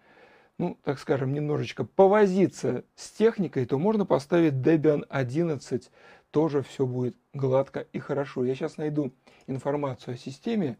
ну, 0.58 0.76
так 0.82 0.98
скажем, 0.98 1.32
немножечко 1.32 1.84
повозиться 1.84 2.84
с 2.96 3.10
техникой, 3.10 3.66
то 3.66 3.78
можно 3.78 4.04
поставить 4.04 4.54
Debian 4.54 5.04
11, 5.08 5.90
тоже 6.30 6.62
все 6.62 6.86
будет 6.86 7.16
гладко 7.32 7.80
и 7.92 7.98
хорошо. 7.98 8.44
Я 8.44 8.54
сейчас 8.54 8.76
найду 8.76 9.12
информацию 9.46 10.14
о 10.14 10.18
системе. 10.18 10.78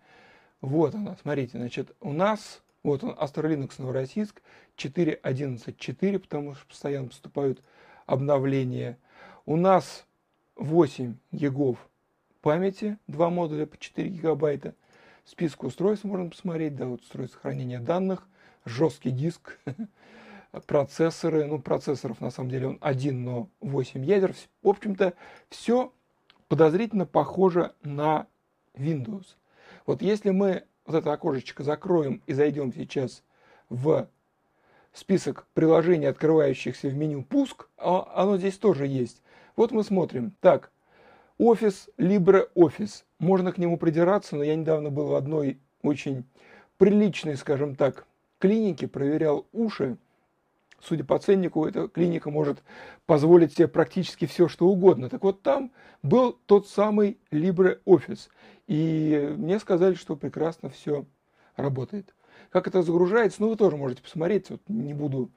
Вот 0.61 0.95
она, 0.95 1.17
смотрите, 1.21 1.59
значит, 1.59 1.95
у 2.01 2.13
нас, 2.13 2.63
вот 2.83 3.03
он, 3.03 3.11
Astra 3.11 3.49
Linux 3.49 3.75
Новороссийск 3.79 4.43
4.11.4, 4.77 6.19
потому 6.19 6.55
что 6.55 6.67
постоянно 6.67 7.09
поступают 7.09 7.63
обновления. 8.07 8.99
У 9.47 9.57
нас 9.57 10.07
8 10.57 11.17
гигов 11.33 11.79
памяти, 12.43 12.99
два 13.07 13.31
модуля 13.31 13.67
по 13.67 13.79
4 13.79 14.09
гигабайта. 14.09 14.75
Список 15.25 15.65
устройств 15.65 16.05
можно 16.05 16.31
посмотреть, 16.31 16.75
да, 16.77 16.87
вот 16.87 17.03
устройство 17.03 17.41
хранения 17.41 17.81
данных, 17.81 18.27
жесткий 18.65 19.11
диск, 19.11 19.59
процессоры, 20.67 21.47
ну, 21.47 21.61
процессоров 21.61 22.21
на 22.21 22.31
самом 22.31 22.51
деле 22.51 22.69
он 22.69 22.79
один, 22.81 23.25
но 23.25 23.49
8 23.61 24.05
ядер. 24.05 24.35
В 24.63 24.69
общем-то, 24.69 25.15
все 25.49 25.93
подозрительно 26.49 27.07
похоже 27.07 27.73
на 27.83 28.27
Windows. 28.75 29.37
Вот 29.87 30.03
если 30.03 30.31
мы 30.31 30.65
вот 30.87 30.97
это 30.97 31.13
окошечко 31.13 31.63
закроем 31.63 32.23
и 32.27 32.33
зайдем 32.33 32.73
сейчас 32.73 33.23
в 33.69 34.09
список 34.93 35.47
приложений, 35.55 36.07
открывающихся 36.07 36.89
в 36.89 36.95
меню 36.95 37.23
«Пуск», 37.23 37.69
а 37.77 38.13
оно 38.15 38.37
здесь 38.37 38.59
тоже 38.59 38.87
есть. 38.87 39.23
Вот 39.55 39.71
мы 39.71 39.85
смотрим. 39.85 40.35
Так, 40.41 40.73
офис, 41.39 41.89
LibreOffice. 41.97 43.05
Можно 43.19 43.53
к 43.53 43.59
нему 43.59 43.77
придираться, 43.77 44.35
но 44.35 44.43
я 44.43 44.57
недавно 44.57 44.91
был 44.91 45.07
в 45.07 45.15
одной 45.15 45.61
очень 45.83 46.25
приличной, 46.79 47.37
скажем 47.37 47.77
так, 47.77 48.07
клинике, 48.39 48.89
проверял 48.89 49.47
уши 49.53 49.97
судя 50.83 51.05
по 51.05 51.19
ценнику, 51.19 51.67
эта 51.67 51.89
клиника 51.89 52.31
может 52.31 52.63
позволить 53.07 53.55
себе 53.55 53.69
практически 53.69 54.27
все, 54.27 54.49
что 54.49 54.69
угодно. 54.69 55.09
Так 55.09 55.23
вот 55.23 55.43
там 55.43 55.73
был 56.03 56.39
тот 56.47 56.69
самый 56.69 57.19
LibreOffice. 57.31 58.29
И 58.67 59.35
мне 59.37 59.59
сказали, 59.59 59.95
что 59.95 60.17
прекрасно 60.17 60.71
все 60.71 61.05
работает. 61.57 62.15
Как 62.51 62.67
это 62.67 62.83
загружается, 62.83 63.43
ну 63.43 63.51
вы 63.51 63.57
тоже 63.57 63.77
можете 63.77 64.03
посмотреть, 64.03 64.51
вот 64.51 64.63
не 64.69 64.95
буду 64.95 65.31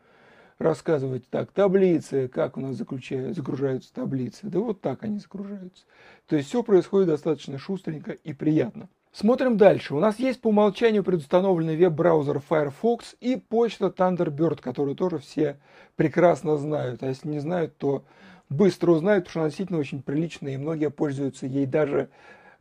рассказывать 0.58 1.28
так, 1.30 1.52
таблицы, 1.52 2.28
как 2.28 2.58
у 2.58 2.62
нас 2.62 2.76
загружаются 2.76 3.94
таблицы. 3.94 4.48
Да 4.48 4.60
вот 4.60 4.82
так 4.82 5.04
они 5.04 5.20
загружаются. 5.20 5.86
То 6.28 6.36
есть 6.36 6.50
все 6.50 6.64
происходит 6.64 7.10
достаточно 7.10 7.58
шустренько 7.58 8.12
и 8.12 8.34
приятно. 8.34 8.90
Смотрим 9.16 9.58
дальше. 9.58 9.94
У 9.94 10.00
нас 10.00 10.18
есть 10.18 10.42
по 10.42 10.48
умолчанию 10.48 11.04
предустановленный 11.04 11.78
веб-браузер 11.78 12.40
Firefox 12.40 13.16
и 13.22 13.36
почта 13.36 13.94
Thunderbird, 13.96 14.60
которую 14.60 14.96
тоже 14.96 15.20
все 15.20 15.60
прекрасно 15.96 16.58
знают. 16.58 17.04
А 17.04 17.10
если 17.10 17.30
не 17.30 17.38
знают, 17.38 17.78
то 17.78 18.06
быстро 18.50 18.90
узнают, 18.90 19.26
потому 19.26 19.32
что 19.32 19.40
она 19.42 19.50
действительно 19.50 19.78
очень 19.78 20.02
приличная, 20.02 20.56
и 20.56 20.58
многие 20.58 20.90
пользуются 20.90 21.46
ей 21.46 21.68
даже 21.68 22.10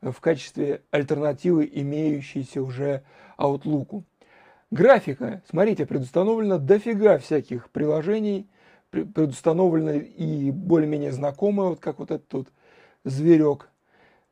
в 0.02 0.20
качестве 0.20 0.82
альтернативы 0.90 1.70
имеющейся 1.72 2.62
уже 2.62 3.02
Outlook. 3.38 4.02
Графика. 4.70 5.42
Смотрите, 5.48 5.86
предустановлено 5.86 6.58
дофига 6.58 7.16
всяких 7.16 7.70
приложений, 7.70 8.46
предустановлено 8.90 9.92
и 9.92 10.50
более-менее 10.50 11.12
знакомые, 11.12 11.70
вот 11.70 11.80
как 11.80 11.98
вот 11.98 12.10
этот 12.10 12.28
тут 12.28 12.48
зверек, 13.04 13.70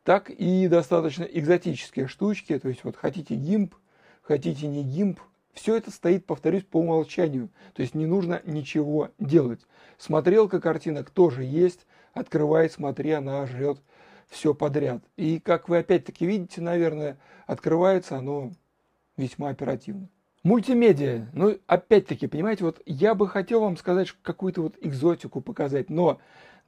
так 0.05 0.31
и 0.31 0.69
достаточно 0.69 1.25
экзотические 1.25 2.07
штучки, 2.07 2.59
то 2.59 2.69
есть 2.69 2.85
вот 2.85 2.97
хотите 2.97 3.35
гимп, 3.35 3.75
хотите 4.23 4.67
не 4.67 4.83
гимп, 4.83 5.21
все 5.53 5.77
это 5.77 5.91
стоит, 5.91 6.27
повторюсь, 6.27 6.65
по 6.65 6.79
умолчанию. 6.79 7.51
То 7.75 7.83
есть 7.83 7.95
не 7.95 8.07
нужно 8.07 8.41
ничего 8.45 9.11
делать. 9.19 9.61
Смотрелка 9.99 10.61
картинок 10.61 11.11
тоже 11.11 11.45
есть. 11.45 11.87
Открывай, 12.15 12.71
смотри, 12.71 13.11
она 13.13 13.47
жрет 13.47 13.79
все 14.29 14.55
подряд. 14.55 15.03
И 15.17 15.41
как 15.41 15.69
вы 15.69 15.79
опять-таки 15.79 16.25
видите, 16.25 16.61
наверное, 16.61 17.19
открывается 17.47 18.17
оно 18.17 18.53
весьма 19.17 19.51
оперативно. 19.51 20.09
Мультимедиа. 20.43 21.27
Ну, 21.35 21.59
опять-таки, 21.67 22.27
понимаете, 22.27 22.65
вот 22.65 22.81
я 22.87 23.15
бы 23.15 23.29
хотел 23.29 23.61
вам 23.61 23.77
сказать 23.77 24.15
какую-то 24.23 24.63
вот 24.63 24.77
экзотику 24.81 25.43
показать, 25.43 25.91
но 25.91 26.21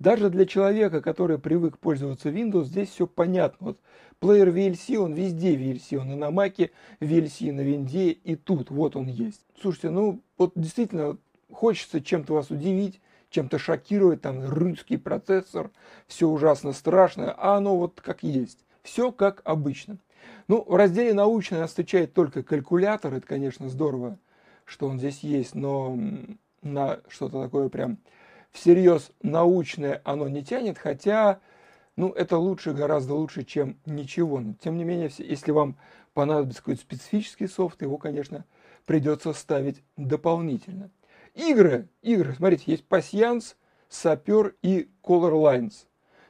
даже 0.03 0.29
для 0.31 0.45
человека, 0.47 1.01
который 1.01 1.39
привык 1.39 1.79
пользоваться 1.79 2.29
Windows, 2.29 2.65
здесь 2.65 2.91
все 2.91 3.07
понятно. 3.07 3.69
Вот 3.69 3.81
плеер 4.19 4.49
VLC, 4.49 4.97
он 4.97 5.15
везде 5.15 5.57
VLC, 5.57 5.97
он 5.97 6.13
и 6.13 6.15
на 6.17 6.31
Mac 6.31 6.71
VLC, 7.01 7.53
на 7.53 7.61
Винде, 7.61 8.11
и 8.11 8.35
тут, 8.35 8.71
вот 8.71 8.97
он 8.97 9.07
есть. 9.07 9.41
Слушайте, 9.61 9.91
ну 9.91 10.21
вот 10.37 10.53
действительно 10.57 11.17
хочется 11.51 12.01
чем-то 12.01 12.35
вас 12.35 12.51
удивить, 12.51 13.01
чем-то 13.31 13.59
шокировать, 13.59 14.21
там 14.21 14.45
русский 14.45 14.97
процессор, 14.97 15.71
все 16.07 16.29
ужасно 16.29 16.73
страшно, 16.73 17.33
а 17.33 17.57
оно 17.57 17.77
вот 17.77 18.01
как 18.01 18.23
есть. 18.23 18.59
Все 18.83 19.13
как 19.13 19.41
обычно. 19.45 19.99
Ну, 20.49 20.65
в 20.67 20.75
разделе 20.75 21.15
научный 21.15 21.59
нас 21.59 21.71
встречает 21.71 22.13
только 22.13 22.43
калькулятор. 22.43 23.15
Это, 23.15 23.27
конечно, 23.27 23.69
здорово, 23.69 24.19
что 24.65 24.89
он 24.89 24.99
здесь 24.99 25.21
есть, 25.21 25.55
но 25.55 25.97
на 26.63 27.01
что-то 27.09 27.43
такое 27.43 27.69
прям 27.69 27.99
всерьез 28.53 29.11
научное 29.23 30.01
оно 30.05 30.29
не 30.29 30.45
тянет, 30.45 30.79
хотя, 30.79 31.41
ну, 31.97 32.11
это 32.13 32.39
лучше, 32.39 32.73
гораздо 32.73 33.15
лучше, 33.15 33.45
чем 33.45 33.79
ничего. 33.87 34.41
Но, 34.41 34.55
тем 34.55 34.77
не 34.77 34.85
менее, 34.85 35.11
если 35.19 35.51
вам 35.51 35.77
понадобится 36.15 36.61
какой-то 36.61 36.83
специфический 36.83 37.49
софт, 37.49 37.83
его, 37.83 37.99
конечно, 37.99 38.45
придется 38.85 39.33
ставить 39.33 39.83
дополнительно. 39.97 40.91
Игры, 41.35 41.89
игры, 42.03 42.35
смотрите, 42.35 42.65
есть 42.67 42.87
пассианс, 42.87 43.57
сапер 43.89 44.55
и 44.63 44.91
color 45.03 45.33
lines. 45.33 45.87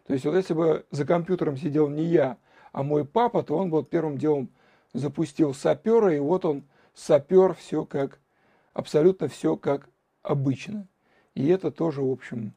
То 0.07 0.14
есть 0.14 0.25
вот 0.25 0.37
если 0.37 0.55
бы 0.55 0.87
за 0.91 1.05
компьютером 1.05 1.57
сидел 1.57 1.88
не 1.88 2.05
я, 2.05 2.38
а 2.73 2.83
мой 2.83 3.05
папа, 3.05 3.43
то 3.43 3.57
он 3.57 3.71
вот 3.71 3.91
первым 3.91 4.19
делом 4.19 4.50
запустил 4.93 5.55
сапера, 5.55 6.14
и 6.14 6.19
вот 6.19 6.45
он 6.45 6.64
сапер 6.95 7.55
все 7.55 7.85
как, 7.85 8.21
абсолютно 8.73 9.29
все 9.29 9.57
как 9.57 9.88
обычно. 10.23 10.87
И 11.35 11.47
это 11.49 11.71
тоже, 11.71 12.03
в 12.03 12.11
общем, 12.11 12.53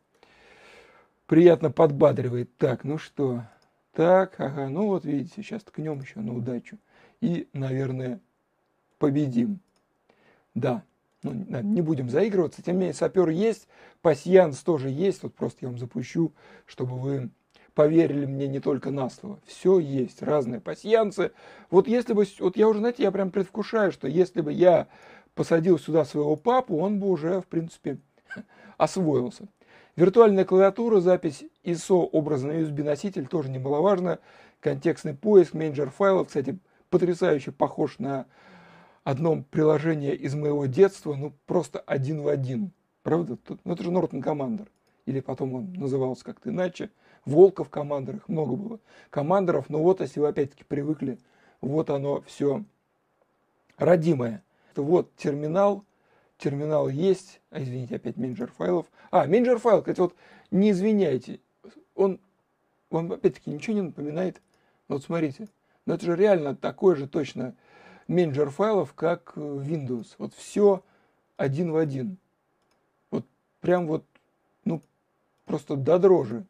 приятно 1.27 1.71
подбадривает. 1.71 2.55
Так, 2.57 2.83
ну 2.83 2.97
что, 2.97 3.43
так, 3.93 4.39
ага, 4.39 4.67
ну 4.67 4.87
вот 4.87 5.05
видите, 5.05 5.33
сейчас 5.37 5.63
ткнем 5.63 5.99
еще 6.01 6.19
на 6.19 6.35
удачу. 6.35 6.77
И, 7.21 7.47
наверное, 7.53 8.19
победим. 8.97 9.59
Да, 10.53 10.83
ну, 11.23 11.33
не 11.33 11.81
будем 11.81 12.09
заигрываться. 12.09 12.61
Тем 12.61 12.75
не 12.75 12.79
менее, 12.81 12.93
сапер 12.93 13.29
есть, 13.29 13.67
пасьянс 14.01 14.59
тоже 14.59 14.89
есть. 14.89 15.23
Вот 15.23 15.33
просто 15.33 15.59
я 15.61 15.69
вам 15.69 15.77
запущу, 15.77 16.33
чтобы 16.65 16.97
вы 16.97 17.29
поверили 17.73 18.25
мне 18.25 18.47
не 18.47 18.59
только 18.59 18.91
на 18.91 19.09
слово. 19.09 19.39
Все 19.45 19.79
есть, 19.79 20.21
разные 20.21 20.61
пассианцы. 20.61 21.31
Вот 21.69 21.87
если 21.87 22.13
бы, 22.13 22.25
вот 22.39 22.57
я 22.57 22.67
уже, 22.67 22.79
знаете, 22.79 23.03
я 23.03 23.11
прям 23.11 23.31
предвкушаю, 23.31 23.91
что 23.91 24.07
если 24.07 24.41
бы 24.41 24.51
я 24.51 24.87
посадил 25.33 25.77
сюда 25.77 26.05
своего 26.05 26.35
папу, 26.35 26.77
он 26.77 26.99
бы 26.99 27.09
уже, 27.09 27.41
в 27.41 27.47
принципе, 27.47 27.97
освоился. 28.77 29.47
Виртуальная 29.95 30.45
клавиатура, 30.45 30.99
запись 30.99 31.45
ISO 31.63 32.09
образа 32.11 32.47
на 32.47 32.51
USB-носитель 32.51 33.27
тоже 33.27 33.49
немаловажно. 33.49 34.19
Контекстный 34.59 35.13
поиск, 35.13 35.53
менеджер 35.53 35.89
файлов, 35.89 36.27
кстати, 36.27 36.57
потрясающе 36.89 37.51
похож 37.51 37.99
на 37.99 38.25
одном 39.03 39.43
приложении 39.43 40.13
из 40.13 40.35
моего 40.35 40.65
детства, 40.65 41.13
ну 41.13 41.33
просто 41.45 41.79
один 41.79 42.21
в 42.21 42.27
один. 42.27 42.71
Правда? 43.03 43.37
Ну 43.63 43.73
это 43.73 43.83
же 43.83 43.91
Norton 43.91 44.21
Commander. 44.21 44.67
Или 45.05 45.19
потом 45.19 45.53
он 45.53 45.73
назывался 45.73 46.25
как-то 46.25 46.49
иначе. 46.49 46.89
Волков 47.23 47.69
командерах, 47.69 48.27
много 48.27 48.55
было 48.55 48.79
командеров, 49.09 49.69
но 49.69 49.79
вот 49.79 50.01
если 50.01 50.19
вы 50.19 50.27
опять-таки 50.27 50.63
привыкли, 50.63 51.19
вот 51.61 51.89
оно 51.89 52.21
все 52.21 52.63
родимое. 53.77 54.43
Вот 54.75 55.15
терминал, 55.15 55.85
терминал 56.37 56.89
есть, 56.89 57.41
а, 57.49 57.61
извините, 57.61 57.95
опять 57.95 58.17
менеджер 58.17 58.51
файлов. 58.51 58.87
А, 59.11 59.25
менеджер 59.25 59.59
файл, 59.59 59.81
кстати, 59.81 59.99
вот 59.99 60.15
не 60.51 60.71
извиняйте, 60.71 61.39
он 61.95 62.19
вам 62.89 63.11
опять-таки 63.11 63.49
ничего 63.49 63.75
не 63.75 63.81
напоминает. 63.81 64.41
Вот 64.87 65.03
смотрите, 65.03 65.47
но 65.85 65.95
это 65.95 66.05
же 66.05 66.15
реально 66.15 66.55
такой 66.55 66.95
же 66.95 67.07
точно 67.07 67.55
менеджер 68.07 68.49
файлов, 68.49 68.93
как 68.93 69.33
Windows. 69.35 70.15
Вот 70.17 70.33
все 70.33 70.83
один 71.37 71.71
в 71.71 71.77
один. 71.77 72.17
Вот 73.11 73.25
прям 73.61 73.87
вот, 73.87 74.05
ну, 74.63 74.81
просто 75.45 75.75
до 75.75 75.99
дрожи. 75.99 76.45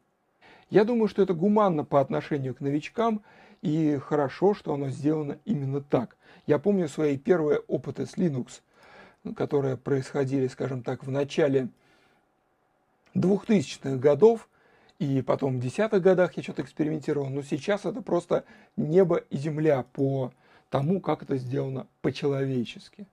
Я 0.68 0.84
думаю, 0.84 1.08
что 1.08 1.22
это 1.22 1.32
гуманно 1.32 1.84
по 1.84 2.00
отношению 2.00 2.54
к 2.54 2.60
новичкам, 2.60 3.22
и 3.62 3.98
хорошо, 3.98 4.54
что 4.54 4.74
оно 4.74 4.88
сделано 4.88 5.38
именно 5.44 5.80
так. 5.80 6.16
Я 6.46 6.58
помню 6.58 6.88
свои 6.88 7.16
первые 7.16 7.60
опыты 7.60 8.06
с 8.06 8.16
Linux, 8.16 8.60
которые 9.34 9.76
происходили, 9.76 10.46
скажем 10.46 10.82
так, 10.82 11.04
в 11.04 11.10
начале 11.10 11.68
2000-х 13.14 13.96
годов, 13.96 14.48
и 14.98 15.22
потом 15.22 15.58
в 15.58 15.62
десятых 15.62 16.02
годах 16.02 16.36
я 16.36 16.42
что-то 16.42 16.62
экспериментировал, 16.62 17.28
но 17.28 17.42
сейчас 17.42 17.84
это 17.84 18.00
просто 18.00 18.44
небо 18.76 19.16
и 19.16 19.36
земля 19.36 19.84
по 19.92 20.32
тому, 20.70 21.00
как 21.00 21.22
это 21.22 21.36
сделано 21.36 21.86
по-человечески. 22.02 23.06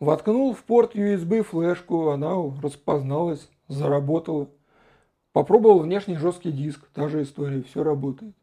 Воткнул 0.00 0.54
в 0.54 0.64
порт 0.64 0.94
USB 0.94 1.42
флешку, 1.42 2.08
она 2.08 2.34
распозналась, 2.62 3.48
заработала. 3.68 4.48
Попробовал 5.32 5.80
внешний 5.80 6.16
жесткий 6.16 6.50
диск, 6.50 6.88
та 6.94 7.08
же 7.08 7.22
история, 7.22 7.62
все 7.62 7.84
работает. 7.84 8.34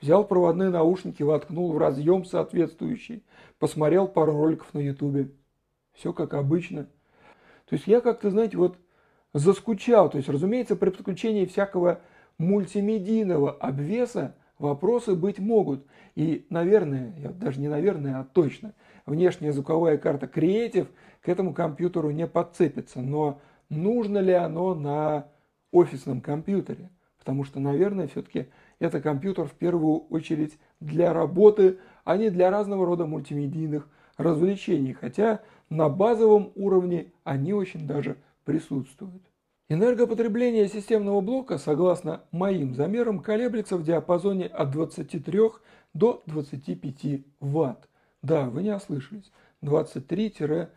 Взял 0.00 0.24
проводные 0.24 0.70
наушники, 0.70 1.22
воткнул 1.22 1.72
в 1.72 1.78
разъем 1.78 2.24
соответствующий, 2.24 3.22
посмотрел 3.58 4.08
пару 4.08 4.32
роликов 4.32 4.72
на 4.72 4.78
ютубе. 4.78 5.28
Все 5.92 6.12
как 6.12 6.34
обычно. 6.34 6.84
То 7.66 7.76
есть 7.76 7.86
я 7.86 8.00
как-то, 8.00 8.30
знаете, 8.30 8.56
вот 8.56 8.78
заскучал. 9.32 10.10
То 10.10 10.18
есть, 10.18 10.28
разумеется, 10.28 10.76
при 10.76 10.90
подключении 10.90 11.46
всякого 11.46 12.00
мультимедийного 12.38 13.52
обвеса 13.52 14.34
вопросы 14.58 15.14
быть 15.14 15.38
могут. 15.38 15.86
И, 16.14 16.46
наверное, 16.50 17.14
я 17.18 17.30
даже 17.30 17.60
не 17.60 17.68
наверное, 17.68 18.20
а 18.20 18.24
точно, 18.24 18.74
внешняя 19.06 19.52
звуковая 19.52 19.98
карта 19.98 20.26
Creative 20.26 20.88
к 21.22 21.28
этому 21.28 21.54
компьютеру 21.54 22.10
не 22.10 22.26
подцепится. 22.26 23.00
Но 23.00 23.40
нужно 23.68 24.18
ли 24.18 24.32
оно 24.32 24.74
на 24.74 25.28
офисном 25.72 26.20
компьютере, 26.20 26.90
потому 27.18 27.44
что, 27.44 27.60
наверное, 27.60 28.08
все-таки 28.08 28.48
это 28.80 29.00
компьютер 29.00 29.46
в 29.46 29.52
первую 29.52 30.00
очередь 30.08 30.58
для 30.80 31.12
работы, 31.12 31.78
а 32.04 32.16
не 32.16 32.30
для 32.30 32.50
разного 32.50 32.86
рода 32.86 33.06
мультимедийных 33.06 33.88
развлечений, 34.16 34.92
хотя 34.92 35.40
на 35.70 35.88
базовом 35.88 36.52
уровне 36.56 37.12
они 37.24 37.52
очень 37.54 37.86
даже 37.86 38.16
присутствуют. 38.44 39.22
Энергопотребление 39.68 40.68
системного 40.68 41.20
блока, 41.20 41.56
согласно 41.56 42.22
моим 42.32 42.74
замерам, 42.74 43.20
колеблется 43.20 43.76
в 43.76 43.84
диапазоне 43.84 44.46
от 44.46 44.72
23 44.72 45.40
до 45.94 46.22
25 46.26 47.22
Вт. 47.38 47.88
Да, 48.20 48.50
вы 48.50 48.64
не 48.64 48.74
ослышались. 48.74 49.30
23-25 49.62 50.68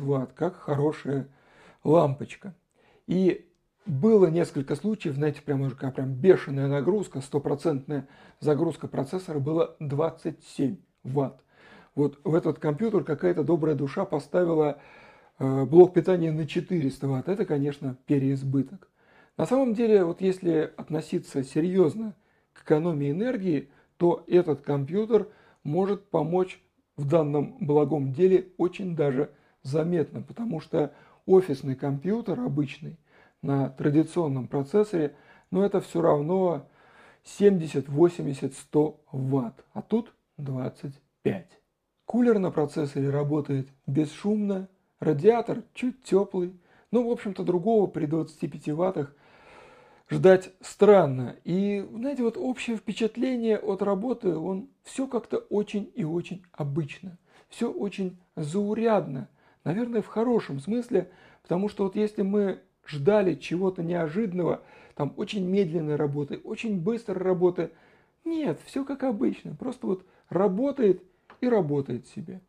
Вт, 0.00 0.32
как 0.32 0.56
хорошая 0.56 1.28
лампочка. 1.84 2.54
И 3.06 3.46
было 3.84 4.28
несколько 4.28 4.74
случаев, 4.74 5.14
знаете, 5.14 5.42
прям 5.42 5.60
уже 5.60 5.74
какая 5.74 5.92
прям 5.92 6.14
бешеная 6.14 6.68
нагрузка, 6.68 7.20
стопроцентная 7.20 8.08
загрузка 8.40 8.88
процессора 8.88 9.38
была 9.38 9.76
27 9.80 10.78
ватт. 11.04 11.42
Вот 11.96 12.20
в 12.24 12.34
этот 12.34 12.58
компьютер 12.58 13.02
какая-то 13.02 13.42
добрая 13.42 13.74
душа 13.74 14.04
поставила 14.04 14.78
э, 15.38 15.64
блок 15.64 15.94
питания 15.94 16.30
на 16.30 16.46
400 16.46 17.08
ватт. 17.08 17.28
Это, 17.28 17.46
конечно, 17.46 17.96
переизбыток. 18.06 18.88
На 19.38 19.46
самом 19.46 19.72
деле, 19.74 20.04
вот 20.04 20.20
если 20.20 20.72
относиться 20.76 21.42
серьезно 21.42 22.14
к 22.52 22.62
экономии 22.62 23.10
энергии, 23.10 23.70
то 23.96 24.22
этот 24.26 24.60
компьютер 24.60 25.28
может 25.64 26.10
помочь 26.10 26.60
в 26.96 27.08
данном 27.08 27.56
благом 27.60 28.12
деле 28.12 28.52
очень 28.58 28.94
даже 28.94 29.30
заметно, 29.62 30.20
потому 30.20 30.60
что 30.60 30.92
офисный 31.24 31.76
компьютер 31.76 32.38
обычный 32.40 32.98
на 33.40 33.70
традиционном 33.70 34.48
процессоре, 34.48 35.14
но 35.50 35.64
это 35.64 35.80
все 35.80 36.02
равно 36.02 36.68
70, 37.24 37.88
80, 37.88 38.54
100 38.54 39.00
ватт, 39.12 39.64
а 39.72 39.82
тут 39.82 40.14
25. 40.36 41.65
Кулер 42.06 42.38
на 42.38 42.52
процессоре 42.52 43.10
работает 43.10 43.68
бесшумно, 43.86 44.68
радиатор 45.00 45.64
чуть 45.74 46.04
теплый, 46.04 46.52
ну, 46.92 47.08
в 47.08 47.10
общем-то, 47.10 47.42
другого 47.42 47.88
при 47.88 48.06
25 48.06 48.68
ваттах 48.68 49.12
ждать 50.08 50.52
странно. 50.60 51.34
И, 51.42 51.84
знаете, 51.92 52.22
вот 52.22 52.36
общее 52.36 52.76
впечатление 52.76 53.58
от 53.58 53.82
работы, 53.82 54.36
он 54.36 54.68
все 54.84 55.08
как-то 55.08 55.38
очень 55.38 55.90
и 55.96 56.04
очень 56.04 56.44
обычно. 56.52 57.18
Все 57.48 57.70
очень 57.70 58.16
заурядно. 58.36 59.28
Наверное, 59.64 60.00
в 60.00 60.06
хорошем 60.06 60.60
смысле, 60.60 61.10
потому 61.42 61.68
что 61.68 61.84
вот 61.84 61.96
если 61.96 62.22
мы 62.22 62.60
ждали 62.86 63.34
чего-то 63.34 63.82
неожиданного, 63.82 64.62
там 64.94 65.12
очень 65.16 65.44
медленной 65.44 65.96
работы, 65.96 66.40
очень 66.44 66.80
быстрой 66.80 67.18
работы, 67.18 67.72
нет, 68.24 68.60
все 68.64 68.84
как 68.84 69.02
обычно. 69.02 69.56
Просто 69.56 69.88
вот 69.88 70.06
работает 70.28 71.02
и 71.40 71.48
работает 71.48 72.06
себе. 72.06 72.40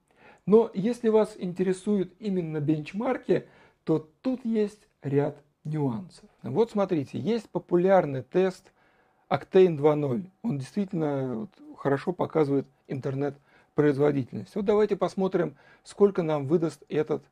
Но 0.45 0.71
если 0.73 1.10
вас 1.10 1.36
интересуют 1.38 2.13
именно 2.19 2.60
бенчмарки, 2.60 3.47
то 3.84 4.10
тут 4.21 4.45
есть 4.45 4.88
ряд 5.02 5.38
нюансов. 5.63 6.30
Вот 6.43 6.71
смотрите, 6.71 7.19
есть 7.19 7.50
популярный 7.50 8.23
тест 8.23 8.71
Octane 9.30 9.78
2.0. 9.78 10.30
Он 10.41 10.58
действительно 10.58 11.47
хорошо 11.78 12.13
показывает 12.13 12.65
интернет-производительность. 12.88 14.56
Вот 14.56 14.65
давайте 14.65 14.95
посмотрим, 14.95 15.58
сколько 15.84 16.23
нам 16.23 16.47
выдаст 16.47 16.84
этот 16.88 17.23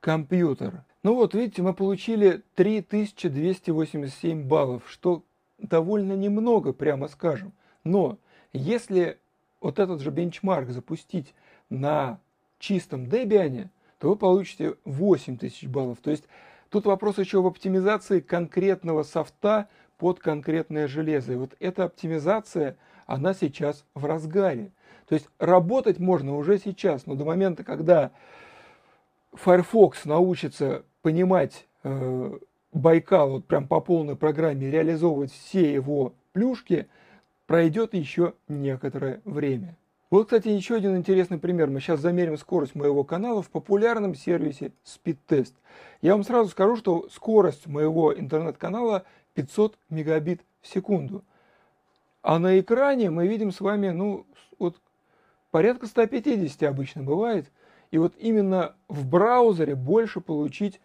компьютер. 0.00 0.84
Ну 1.02 1.14
вот, 1.14 1.34
видите, 1.34 1.62
мы 1.62 1.72
получили 1.74 2.42
3287 2.54 4.46
баллов, 4.46 4.82
что 4.88 5.24
довольно 5.58 6.12
немного, 6.12 6.72
прямо 6.72 7.08
скажем. 7.08 7.52
Но 7.82 8.18
если 8.52 9.18
вот 9.66 9.80
этот 9.80 10.00
же 10.00 10.10
бенчмарк 10.10 10.70
запустить 10.70 11.34
на 11.70 12.20
чистом 12.60 13.06
Debian, 13.06 13.68
то 13.98 14.10
вы 14.10 14.16
получите 14.16 14.76
8000 14.84 15.66
баллов. 15.66 15.98
То 16.00 16.12
есть 16.12 16.24
тут 16.70 16.86
вопрос 16.86 17.18
еще 17.18 17.42
в 17.42 17.46
оптимизации 17.46 18.20
конкретного 18.20 19.02
софта 19.02 19.68
под 19.98 20.20
конкретное 20.20 20.86
железо. 20.86 21.32
И 21.32 21.36
вот 21.36 21.56
эта 21.58 21.82
оптимизация, 21.82 22.76
она 23.06 23.34
сейчас 23.34 23.84
в 23.94 24.04
разгаре. 24.04 24.70
То 25.08 25.16
есть 25.16 25.28
работать 25.40 25.98
можно 25.98 26.36
уже 26.36 26.58
сейчас, 26.58 27.06
но 27.06 27.16
до 27.16 27.24
момента, 27.24 27.64
когда 27.64 28.12
Firefox 29.32 30.04
научится 30.04 30.84
понимать 31.02 31.66
э, 31.82 32.38
Байкал 32.72 33.30
вот 33.30 33.46
прям 33.46 33.66
по 33.66 33.80
полной 33.80 34.14
программе, 34.14 34.70
реализовывать 34.70 35.32
все 35.32 35.72
его 35.72 36.14
плюшки, 36.32 36.86
пройдет 37.46 37.94
еще 37.94 38.34
некоторое 38.48 39.20
время. 39.24 39.76
Вот, 40.10 40.26
кстати, 40.26 40.48
еще 40.48 40.76
один 40.76 40.96
интересный 40.96 41.38
пример. 41.38 41.68
Мы 41.68 41.80
сейчас 41.80 42.00
замерим 42.00 42.36
скорость 42.36 42.74
моего 42.76 43.02
канала 43.02 43.42
в 43.42 43.50
популярном 43.50 44.14
сервисе 44.14 44.72
SpeedTest. 44.84 45.54
Я 46.00 46.12
вам 46.12 46.22
сразу 46.22 46.48
скажу, 46.50 46.76
что 46.76 47.08
скорость 47.10 47.66
моего 47.66 48.16
интернет-канала 48.16 49.04
500 49.34 49.76
мегабит 49.90 50.42
в 50.60 50.68
секунду. 50.68 51.24
А 52.22 52.38
на 52.38 52.58
экране 52.60 53.10
мы 53.10 53.26
видим 53.26 53.50
с 53.50 53.60
вами, 53.60 53.88
ну, 53.90 54.26
вот 54.58 54.80
порядка 55.50 55.86
150 55.86 56.62
обычно 56.62 57.02
бывает. 57.02 57.50
И 57.90 57.98
вот 57.98 58.14
именно 58.18 58.74
в 58.88 59.06
браузере 59.06 59.74
больше 59.74 60.20
получить, 60.20 60.80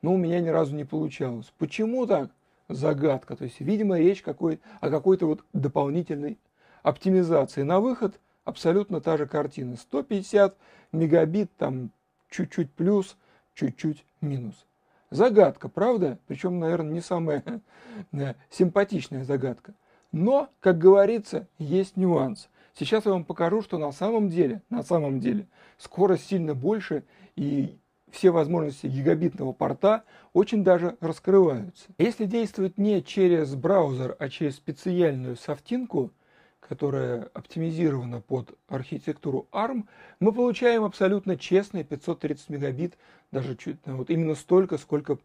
ну, 0.00 0.14
у 0.14 0.18
меня 0.18 0.40
ни 0.40 0.48
разу 0.48 0.74
не 0.74 0.84
получалось. 0.84 1.52
Почему 1.58 2.06
так? 2.06 2.30
Загадка. 2.68 3.36
То 3.36 3.44
есть, 3.44 3.60
видимо, 3.60 3.98
речь 3.98 4.22
какой, 4.22 4.60
о 4.80 4.90
какой-то 4.90 5.26
вот 5.26 5.44
дополнительной 5.52 6.38
оптимизации. 6.82 7.62
На 7.62 7.80
выход 7.80 8.20
абсолютно 8.44 9.00
та 9.00 9.16
же 9.16 9.26
картина. 9.26 9.76
150 9.76 10.56
мегабит, 10.92 11.54
там 11.56 11.90
чуть-чуть 12.30 12.72
плюс, 12.72 13.16
чуть-чуть 13.54 14.04
минус. 14.20 14.66
Загадка, 15.10 15.68
правда? 15.68 16.18
Причем, 16.26 16.58
наверное, 16.58 16.94
не 16.94 17.00
самая 17.00 17.62
симпатичная 18.50 19.24
загадка. 19.24 19.74
Но, 20.12 20.48
как 20.60 20.78
говорится, 20.78 21.48
есть 21.58 21.96
нюанс. 21.96 22.48
Сейчас 22.74 23.04
я 23.04 23.12
вам 23.12 23.24
покажу, 23.24 23.62
что 23.62 23.78
на 23.78 23.92
самом 23.92 24.28
деле, 24.28 24.62
на 24.70 24.82
самом 24.82 25.20
деле, 25.20 25.46
скорость 25.78 26.26
сильно 26.26 26.54
больше 26.54 27.04
и 27.36 27.78
все 28.14 28.30
возможности 28.30 28.86
гигабитного 28.86 29.52
порта 29.52 30.04
очень 30.32 30.64
даже 30.64 30.96
раскрываются. 31.00 31.88
Если 31.98 32.24
действовать 32.24 32.78
не 32.78 33.02
через 33.02 33.54
браузер, 33.54 34.16
а 34.18 34.28
через 34.28 34.56
специальную 34.56 35.36
софтинку– 35.36 36.12
которая 36.68 37.28
оптимизирована 37.34 38.20
под 38.20 38.56
архитектуру 38.68 39.46
ARM, 39.52 39.84
мы 40.20 40.32
получаем 40.32 40.84
абсолютно 40.84 41.36
честные 41.36 41.84
530 41.84 42.48
мегабит, 42.48 42.96
даже 43.30 43.56
чуть, 43.56 43.76
вот 43.84 44.10
именно 44.10 44.34
столько, 44.34 44.78
сколько 44.78 45.18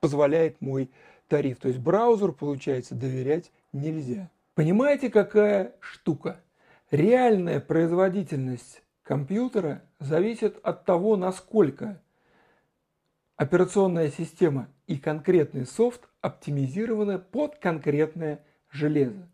позволяет 0.00 0.60
мой 0.60 0.90
тариф. 1.28 1.58
То 1.58 1.68
есть 1.68 1.80
браузеру, 1.80 2.32
получается, 2.32 2.94
доверять 2.94 3.50
нельзя. 3.72 4.30
Понимаете, 4.54 5.10
какая 5.10 5.74
штука? 5.80 6.40
Реальная 6.90 7.60
производительность 7.60 8.82
компьютера 9.02 9.82
зависит 10.00 10.58
от 10.62 10.84
того, 10.84 11.16
насколько 11.16 12.00
операционная 13.38 14.10
система 14.10 14.68
и 14.86 14.98
конкретный 14.98 15.64
софт 15.64 16.08
оптимизированы 16.20 17.18
под 17.18 17.56
конкретное 17.56 18.44
железо. 18.68 19.30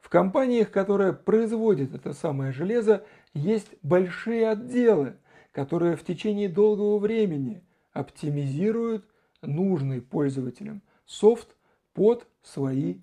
В 0.00 0.08
компаниях, 0.08 0.70
которые 0.70 1.12
производят 1.12 1.94
это 1.94 2.12
самое 2.14 2.52
железо, 2.52 3.04
есть 3.34 3.68
большие 3.82 4.48
отделы, 4.48 5.16
которые 5.52 5.96
в 5.96 6.04
течение 6.04 6.48
долгого 6.48 6.98
времени 6.98 7.62
оптимизируют 7.92 9.06
нужный 9.42 10.00
пользователям 10.00 10.82
софт 11.04 11.54
под 11.92 12.26
свои 12.42 12.96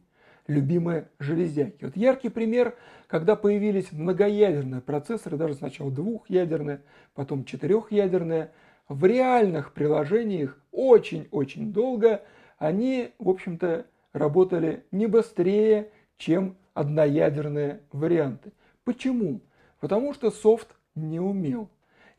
любимые 0.47 1.09
железяки. 1.19 1.85
Вот 1.85 1.95
яркий 1.95 2.29
пример, 2.29 2.75
когда 3.07 3.35
появились 3.35 3.91
многоядерные 3.91 4.81
процессоры, 4.81 5.37
даже 5.37 5.53
сначала 5.53 5.91
двухъядерные, 5.91 6.81
потом 7.13 7.45
четырехъядерные, 7.45 8.51
в 8.87 9.05
реальных 9.05 9.73
приложениях 9.73 10.57
очень-очень 10.71 11.71
долго 11.71 12.23
они, 12.57 13.11
в 13.17 13.29
общем-то, 13.29 13.85
работали 14.13 14.85
не 14.91 15.07
быстрее, 15.07 15.89
чем 16.17 16.57
одноядерные 16.73 17.81
варианты. 17.91 18.51
Почему? 18.83 19.41
Потому 19.79 20.13
что 20.13 20.31
софт 20.31 20.75
не 20.95 21.19
умел. 21.19 21.69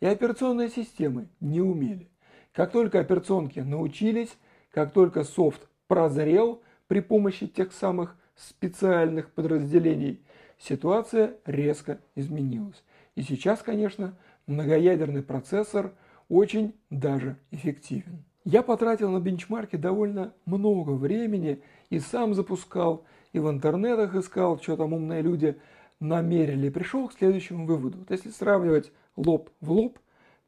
И 0.00 0.06
операционные 0.06 0.68
системы 0.68 1.28
не 1.40 1.60
умели. 1.60 2.08
Как 2.52 2.72
только 2.72 3.00
операционки 3.00 3.60
научились, 3.60 4.36
как 4.70 4.92
только 4.92 5.24
софт 5.24 5.68
прозрел 5.86 6.62
при 6.88 7.00
помощи 7.00 7.46
тех 7.46 7.72
самых 7.72 8.16
специальных 8.34 9.30
подразделений, 9.30 10.24
ситуация 10.58 11.36
резко 11.46 12.00
изменилась. 12.14 12.82
И 13.14 13.22
сейчас, 13.22 13.62
конечно, 13.62 14.16
многоядерный 14.46 15.22
процессор 15.22 15.92
очень 16.28 16.74
даже 16.90 17.36
эффективен. 17.50 18.24
Я 18.44 18.62
потратил 18.62 19.10
на 19.10 19.20
бенчмарке 19.20 19.78
довольно 19.78 20.34
много 20.46 20.90
времени 20.90 21.62
и 21.90 22.00
сам 22.00 22.34
запускал, 22.34 23.04
и 23.32 23.38
в 23.38 23.48
интернетах 23.48 24.14
искал, 24.14 24.58
что 24.58 24.76
там 24.76 24.92
умные 24.92 25.22
люди 25.22 25.56
намерили, 26.00 26.68
пришел 26.68 27.08
к 27.08 27.12
следующему 27.12 27.66
выводу. 27.66 27.98
Вот 27.98 28.10
если 28.10 28.30
сравнивать 28.30 28.92
лоб 29.16 29.50
в 29.60 29.70
лоб, 29.70 29.98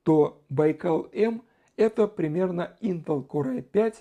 то 0.02 0.42
Байкал 0.48 1.08
М 1.12 1.42
это 1.76 2.06
примерно 2.06 2.76
Intel 2.80 3.26
Core 3.26 3.64
i5 3.64 3.94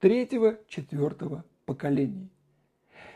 третьего-четвертого 0.00 1.44
поколений. 1.64 2.30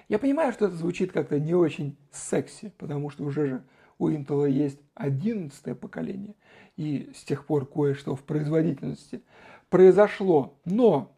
Я 0.09 0.19
понимаю, 0.19 0.53
что 0.53 0.67
это 0.67 0.75
звучит 0.75 1.13
как-то 1.13 1.39
не 1.39 1.55
очень 1.55 1.97
секси, 2.11 2.73
потому 2.79 3.11
что 3.11 3.25
уже 3.25 3.47
же 3.47 3.65
у 4.03 4.11
Intel 4.11 4.51
есть 4.51 4.81
одиннадцатое 4.95 5.77
поколение, 5.77 6.35
и 6.77 7.13
с 7.15 7.23
тех 7.23 7.47
пор 7.47 7.67
кое-что 7.67 8.17
в 8.17 8.25
производительности 8.25 9.23
произошло. 9.71 10.59
Но, 10.65 11.17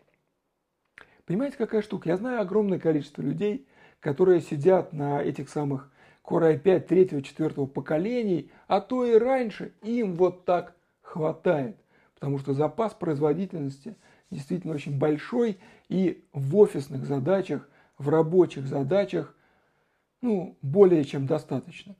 понимаете, 1.24 1.56
какая 1.56 1.80
штука? 1.80 2.10
Я 2.10 2.18
знаю 2.18 2.42
огромное 2.42 2.78
количество 2.78 3.22
людей, 3.22 3.66
которые 4.00 4.42
сидят 4.42 4.92
на 4.92 5.22
этих 5.22 5.48
самых 5.48 5.90
Core 6.22 6.62
i5 6.62 6.80
третьего, 6.80 7.22
четвертого 7.22 7.66
поколений, 7.66 8.50
а 8.66 8.82
то 8.82 9.06
и 9.06 9.16
раньше, 9.16 9.72
им 9.82 10.16
вот 10.16 10.44
так 10.44 10.76
хватает. 11.00 11.76
Потому 12.14 12.38
что 12.38 12.52
запас 12.52 12.92
производительности 12.92 13.96
действительно 14.30 14.74
очень 14.74 14.98
большой 14.98 15.58
и 15.88 16.26
в 16.32 16.56
офисных 16.56 17.06
задачах, 17.06 17.68
в 17.96 18.10
рабочих 18.10 18.66
задачах, 18.66 19.34
ну, 20.20 20.58
более 20.60 21.04
чем 21.04 21.26
достаточно. 21.26 21.96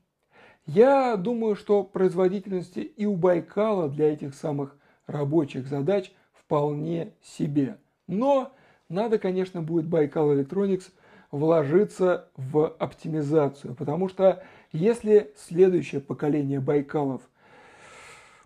Я 0.65 1.15
думаю, 1.15 1.55
что 1.55 1.83
производительности 1.83 2.79
и 2.79 3.05
у 3.05 3.15
Байкала 3.15 3.89
для 3.89 4.11
этих 4.11 4.33
самых 4.33 4.75
рабочих 5.05 5.67
задач 5.67 6.11
вполне 6.33 7.13
себе. 7.21 7.77
Но 8.07 8.51
надо, 8.89 9.19
конечно, 9.19 9.61
будет 9.61 9.87
Байкал 9.87 10.33
Electronics– 10.33 10.91
вложиться 11.31 12.29
в 12.35 12.67
оптимизацию. 12.79 13.75
Потому 13.75 14.09
что 14.09 14.43
если 14.71 15.33
следующее 15.35 16.01
поколение 16.01 16.59
Байкалов 16.59 17.21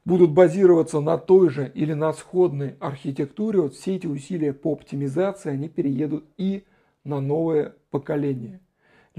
будут 0.05 0.31
базироваться 0.31 0.99
на 0.99 1.17
той 1.17 1.49
же 1.49 1.71
или 1.73 1.93
на 1.93 2.13
сходной 2.13 2.75
архитектуре, 2.79 3.61
вот 3.61 3.75
все 3.75 3.95
эти 3.95 4.07
усилия 4.07 4.53
по 4.53 4.73
оптимизации, 4.73 5.51
они 5.51 5.69
переедут 5.69 6.25
и 6.37 6.65
на 7.03 7.19
новое 7.21 7.75
поколение. 7.91 8.59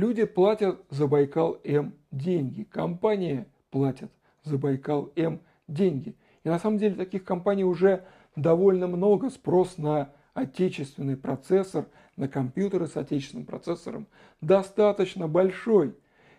Люди 0.01 0.25
платят 0.25 0.83
за 0.89 1.07
Байкал-М 1.07 1.93
деньги, 2.11 2.63
компании 2.63 3.45
платят 3.71 4.11
за 4.45 4.57
Байкал-М 4.57 5.43
деньги. 5.69 6.17
И 6.43 6.49
на 6.49 6.59
самом 6.59 6.79
деле 6.79 6.95
таких 6.95 7.23
компаний 7.23 7.65
уже 7.65 8.07
довольно 8.35 8.87
много. 8.87 9.29
Спрос 9.29 9.77
на 9.77 10.11
отечественный 10.33 11.19
процессор, 11.19 11.85
на 12.17 12.29
компьютеры 12.29 12.87
с 12.87 12.97
отечественным 12.97 13.45
процессором 13.45 14.07
достаточно 14.41 15.29
большой. 15.29 15.95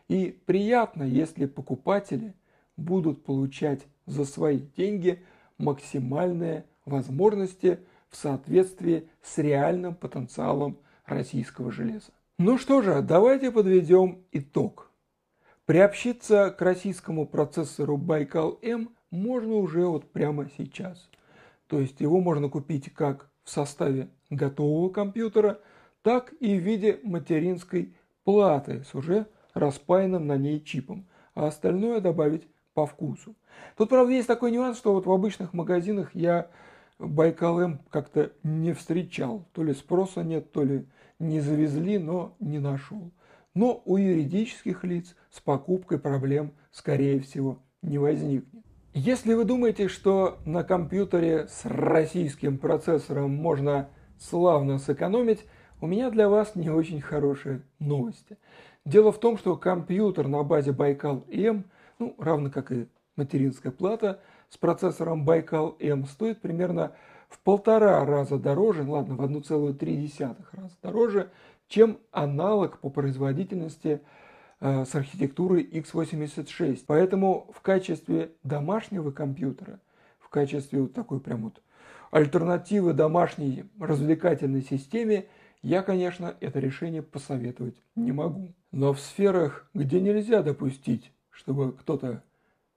И 0.08 0.36
приятно, 0.48 1.04
если 1.04 1.46
покупатели 1.46 2.34
будут 2.78 3.24
получать 3.24 3.82
за 4.08 4.26
свои 4.26 4.62
деньги 4.76 5.24
максимальные 5.60 6.66
возможности 6.86 7.78
в 8.10 8.16
соответствии 8.16 9.08
с 9.22 9.38
реальным 9.38 9.94
потенциалом 9.94 10.80
российского 11.06 11.72
железа. 11.72 12.10
Ну 12.44 12.58
что 12.58 12.82
же, 12.82 13.04
давайте 13.04 13.52
подведем 13.52 14.24
итог. 14.32 14.90
Приобщиться 15.68 16.50
к 16.50 16.60
российскому 16.64 17.28
процессору 17.28 17.98
Байкал-М 17.98 18.90
можно 19.12 19.54
уже 19.58 19.86
вот 19.86 20.12
прямо 20.12 20.50
сейчас. 20.58 21.08
То 21.68 21.80
есть 21.80 22.02
его 22.02 22.20
можно 22.20 22.50
купить 22.50 22.92
как 22.96 23.30
в 23.44 23.52
составе 23.52 24.10
готового 24.32 24.90
компьютера, 24.90 25.60
так 26.02 26.34
и 26.40 26.58
в 26.58 26.64
виде 26.64 27.00
материнской 27.04 27.94
платы 28.24 28.86
с 28.86 28.96
уже 28.96 29.28
распаянным 29.54 30.26
на 30.26 30.36
ней 30.36 30.64
чипом, 30.64 31.06
а 31.36 31.46
остальное 31.46 32.02
добавить 32.02 32.48
по 32.74 32.88
вкусу. 32.88 33.36
Тут, 33.78 33.90
правда, 33.90 34.14
есть 34.14 34.28
такой 34.28 34.50
нюанс, 34.50 34.80
что 34.80 34.94
вот 34.94 35.06
в 35.06 35.12
обычных 35.12 35.54
магазинах 35.54 36.16
я 36.16 36.50
Байкал 36.98 37.60
М 37.60 37.82
как-то 37.92 38.32
не 38.42 38.74
встречал. 38.74 39.46
То 39.54 39.64
ли 39.64 39.76
спроса 39.76 40.24
нет, 40.24 40.52
то 40.52 40.64
ли 40.64 40.88
не 41.22 41.40
завезли, 41.40 41.98
но 41.98 42.36
не 42.40 42.60
нашел. 42.60 43.12
Но 43.54 43.82
у 43.86 43.98
юридических 43.98 44.84
лиц 44.84 45.16
с 45.30 45.40
покупкой 45.40 46.00
проблем, 46.00 46.54
скорее 46.72 47.20
всего, 47.20 47.60
не 47.82 47.98
возникнет. 47.98 48.64
Если 48.94 49.34
вы 49.34 49.46
думаете, 49.46 49.88
что 49.88 50.40
на 50.46 50.64
компьютере 50.64 51.48
с 51.48 51.66
российским 51.66 52.58
процессором 52.58 53.34
можно 53.34 53.90
славно 54.20 54.80
сэкономить, 54.80 55.46
у 55.80 55.88
меня 55.88 56.10
для 56.10 56.28
вас 56.28 56.56
не 56.56 56.70
очень 56.70 57.02
хорошие 57.02 57.62
новости. 57.80 58.38
Дело 58.86 59.12
в 59.12 59.20
том, 59.20 59.38
что 59.38 59.56
компьютер 59.56 60.28
на 60.28 60.44
базе 60.44 60.72
Байкал-М, 60.72 61.66
ну, 62.00 62.16
равно 62.18 62.50
как 62.50 62.72
и 62.72 62.88
материнская 63.16 63.72
плата, 63.72 64.20
с 64.50 64.58
процессором 64.58 65.24
Байкал-М 65.24 66.06
стоит 66.06 66.42
примерно 66.42 66.92
в 67.32 67.40
полтора 67.40 68.04
раза 68.06 68.38
дороже, 68.38 68.84
ладно, 68.84 69.16
в 69.16 69.22
1,3 69.22 70.36
раза 70.52 70.76
дороже, 70.84 71.32
чем 71.70 71.98
аналог 72.12 72.80
по 72.80 72.90
производительности 72.90 74.02
э, 74.60 74.84
с 74.84 74.94
архитектурой 74.94 75.64
x86. 75.64 76.84
Поэтому 76.86 77.50
в 77.56 77.62
качестве 77.62 78.32
домашнего 78.44 79.12
компьютера, 79.12 79.80
в 80.20 80.28
качестве 80.28 80.82
вот 80.82 80.94
такой 80.94 81.22
прям 81.22 81.44
вот 81.44 81.62
альтернативы 82.12 82.92
домашней 82.92 83.64
развлекательной 83.80 84.62
системе, 84.62 85.28
я, 85.62 85.84
конечно, 85.84 86.36
это 86.42 86.60
решение 86.60 87.02
посоветовать 87.02 87.76
не 87.96 88.12
могу. 88.12 88.54
Но 88.72 88.92
в 88.94 89.00
сферах, 89.00 89.70
где 89.74 90.02
нельзя 90.02 90.44
допустить, 90.44 91.14
чтобы 91.30 91.72
кто-то 91.72 92.24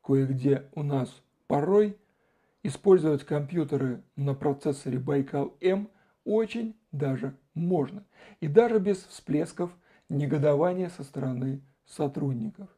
кое-где 0.00 0.68
у 0.74 0.84
нас 0.84 1.22
порой 1.48 1.96
использовать 2.64 3.24
компьютеры 3.24 4.02
на 4.16 4.34
процессоре 4.34 4.98
Байкал-М 4.98 5.88
очень 6.24 6.74
даже 6.90 7.36
можно. 7.54 8.04
И 8.40 8.48
даже 8.48 8.80
без 8.80 9.04
всплесков 9.04 9.70
негодования 10.08 10.88
со 10.88 11.04
стороны 11.04 11.60
сотрудников. 11.86 12.68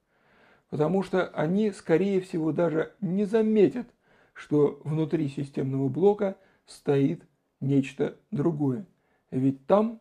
Потому 0.68 1.02
что 1.02 1.28
они, 1.28 1.70
скорее 1.70 2.20
всего, 2.20 2.52
даже 2.52 2.94
не 3.00 3.24
заметят, 3.24 3.86
что 4.34 4.80
внутри 4.84 5.28
системного 5.28 5.88
блока 5.88 6.36
стоит 6.66 7.24
нечто 7.60 8.16
другое. 8.32 8.86
Ведь 9.30 9.66
там, 9.66 10.00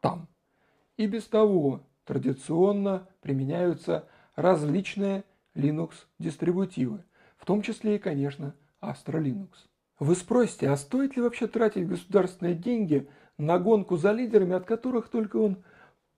там 0.00 0.28
и 0.96 1.06
без 1.06 1.24
того 1.24 1.86
традиционно 2.04 3.08
применяются 3.20 4.08
различные 4.34 5.24
Linux-дистрибутивы, 5.54 7.04
в 7.36 7.46
том 7.46 7.62
числе 7.62 7.96
и, 7.96 8.00
конечно, 8.00 8.54
Astra 8.90 9.20
Linux. 9.20 9.50
Вы 9.98 10.14
спросите, 10.14 10.68
а 10.68 10.76
стоит 10.76 11.16
ли 11.16 11.22
вообще 11.22 11.46
тратить 11.46 11.86
государственные 11.86 12.54
деньги 12.54 13.08
на 13.38 13.58
гонку 13.58 13.96
за 13.96 14.12
лидерами, 14.12 14.54
от 14.54 14.64
которых 14.64 15.08
только 15.08 15.36
он 15.36 15.62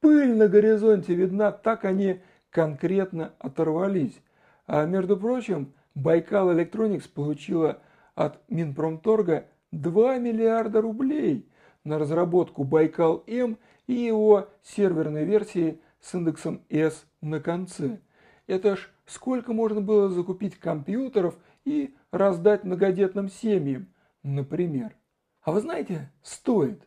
пыль 0.00 0.34
на 0.34 0.48
горизонте 0.48 1.14
видна, 1.14 1.52
так 1.52 1.84
они 1.84 2.20
конкретно 2.50 3.32
оторвались. 3.38 4.18
А 4.66 4.84
между 4.86 5.16
прочим, 5.16 5.74
Байкал 5.94 6.50
Electronics 6.52 7.08
получила 7.08 7.80
от 8.14 8.40
Минпромторга 8.48 9.46
2 9.72 10.18
миллиарда 10.18 10.80
рублей 10.80 11.48
на 11.84 11.98
разработку 11.98 12.64
Байкал-М 12.64 13.58
и 13.86 13.94
его 13.94 14.48
серверной 14.62 15.24
версии 15.24 15.80
с 16.00 16.14
индексом 16.14 16.62
S 16.68 17.06
на 17.20 17.40
конце. 17.40 17.98
Это 18.46 18.76
ж 18.76 18.90
сколько 19.06 19.52
можно 19.52 19.80
было 19.80 20.08
закупить 20.08 20.58
компьютеров 20.58 21.36
и 21.66 21.94
раздать 22.12 22.64
многодетным 22.64 23.28
семьям, 23.28 23.88
например. 24.22 24.96
А 25.42 25.52
вы 25.52 25.60
знаете, 25.60 26.10
стоит. 26.22 26.82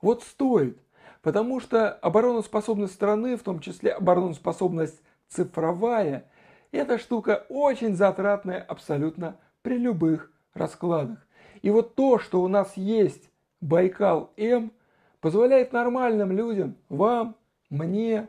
Вот 0.00 0.22
стоит. 0.22 0.78
Потому 1.22 1.60
что 1.60 1.92
обороноспособность 1.92 2.94
страны, 2.94 3.36
в 3.36 3.42
том 3.42 3.60
числе 3.60 3.92
обороноспособность 3.92 5.02
цифровая, 5.28 6.30
эта 6.70 6.98
штука 6.98 7.46
очень 7.48 7.96
затратная 7.96 8.60
абсолютно 8.60 9.36
при 9.62 9.76
любых 9.76 10.32
раскладах. 10.54 11.18
И 11.62 11.70
вот 11.70 11.94
то, 11.94 12.18
что 12.18 12.42
у 12.42 12.48
нас 12.48 12.76
есть 12.76 13.30
Байкал-М, 13.60 14.72
позволяет 15.20 15.72
нормальным 15.72 16.32
людям, 16.32 16.76
вам, 16.88 17.36
мне, 17.68 18.28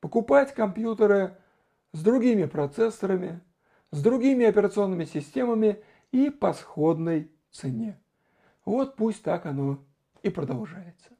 покупать 0.00 0.52
компьютеры 0.52 1.36
с 1.92 2.02
другими 2.02 2.46
процессорами, 2.46 3.40
с 3.92 4.02
другими 4.02 4.44
операционными 4.46 5.04
системами 5.04 5.82
и 6.10 6.30
по 6.30 6.52
сходной 6.52 7.30
цене. 7.52 8.00
Вот 8.64 8.96
пусть 8.96 9.22
так 9.22 9.46
оно 9.46 9.78
и 10.22 10.30
продолжается. 10.30 11.10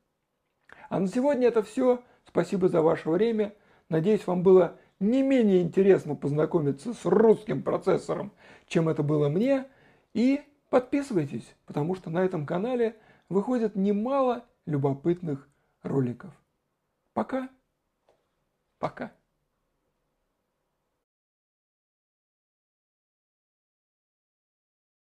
А 0.88 0.98
на 0.98 1.06
сегодня 1.06 1.48
это 1.48 1.62
все. 1.62 2.02
Спасибо 2.26 2.68
за 2.68 2.82
ваше 2.82 3.10
время. 3.10 3.54
Надеюсь, 3.88 4.26
вам 4.26 4.42
было 4.42 4.78
не 5.00 5.22
менее 5.22 5.62
интересно 5.62 6.14
познакомиться 6.14 6.94
с 6.94 7.04
русским 7.04 7.62
процессором, 7.62 8.32
чем 8.66 8.88
это 8.88 9.02
было 9.02 9.28
мне. 9.28 9.66
И 10.14 10.42
подписывайтесь, 10.70 11.54
потому 11.66 11.94
что 11.94 12.10
на 12.10 12.24
этом 12.24 12.46
канале 12.46 12.96
выходит 13.28 13.76
немало 13.76 14.44
любопытных 14.66 15.48
роликов. 15.82 16.32
Пока. 17.12 17.50
Пока. 18.78 19.12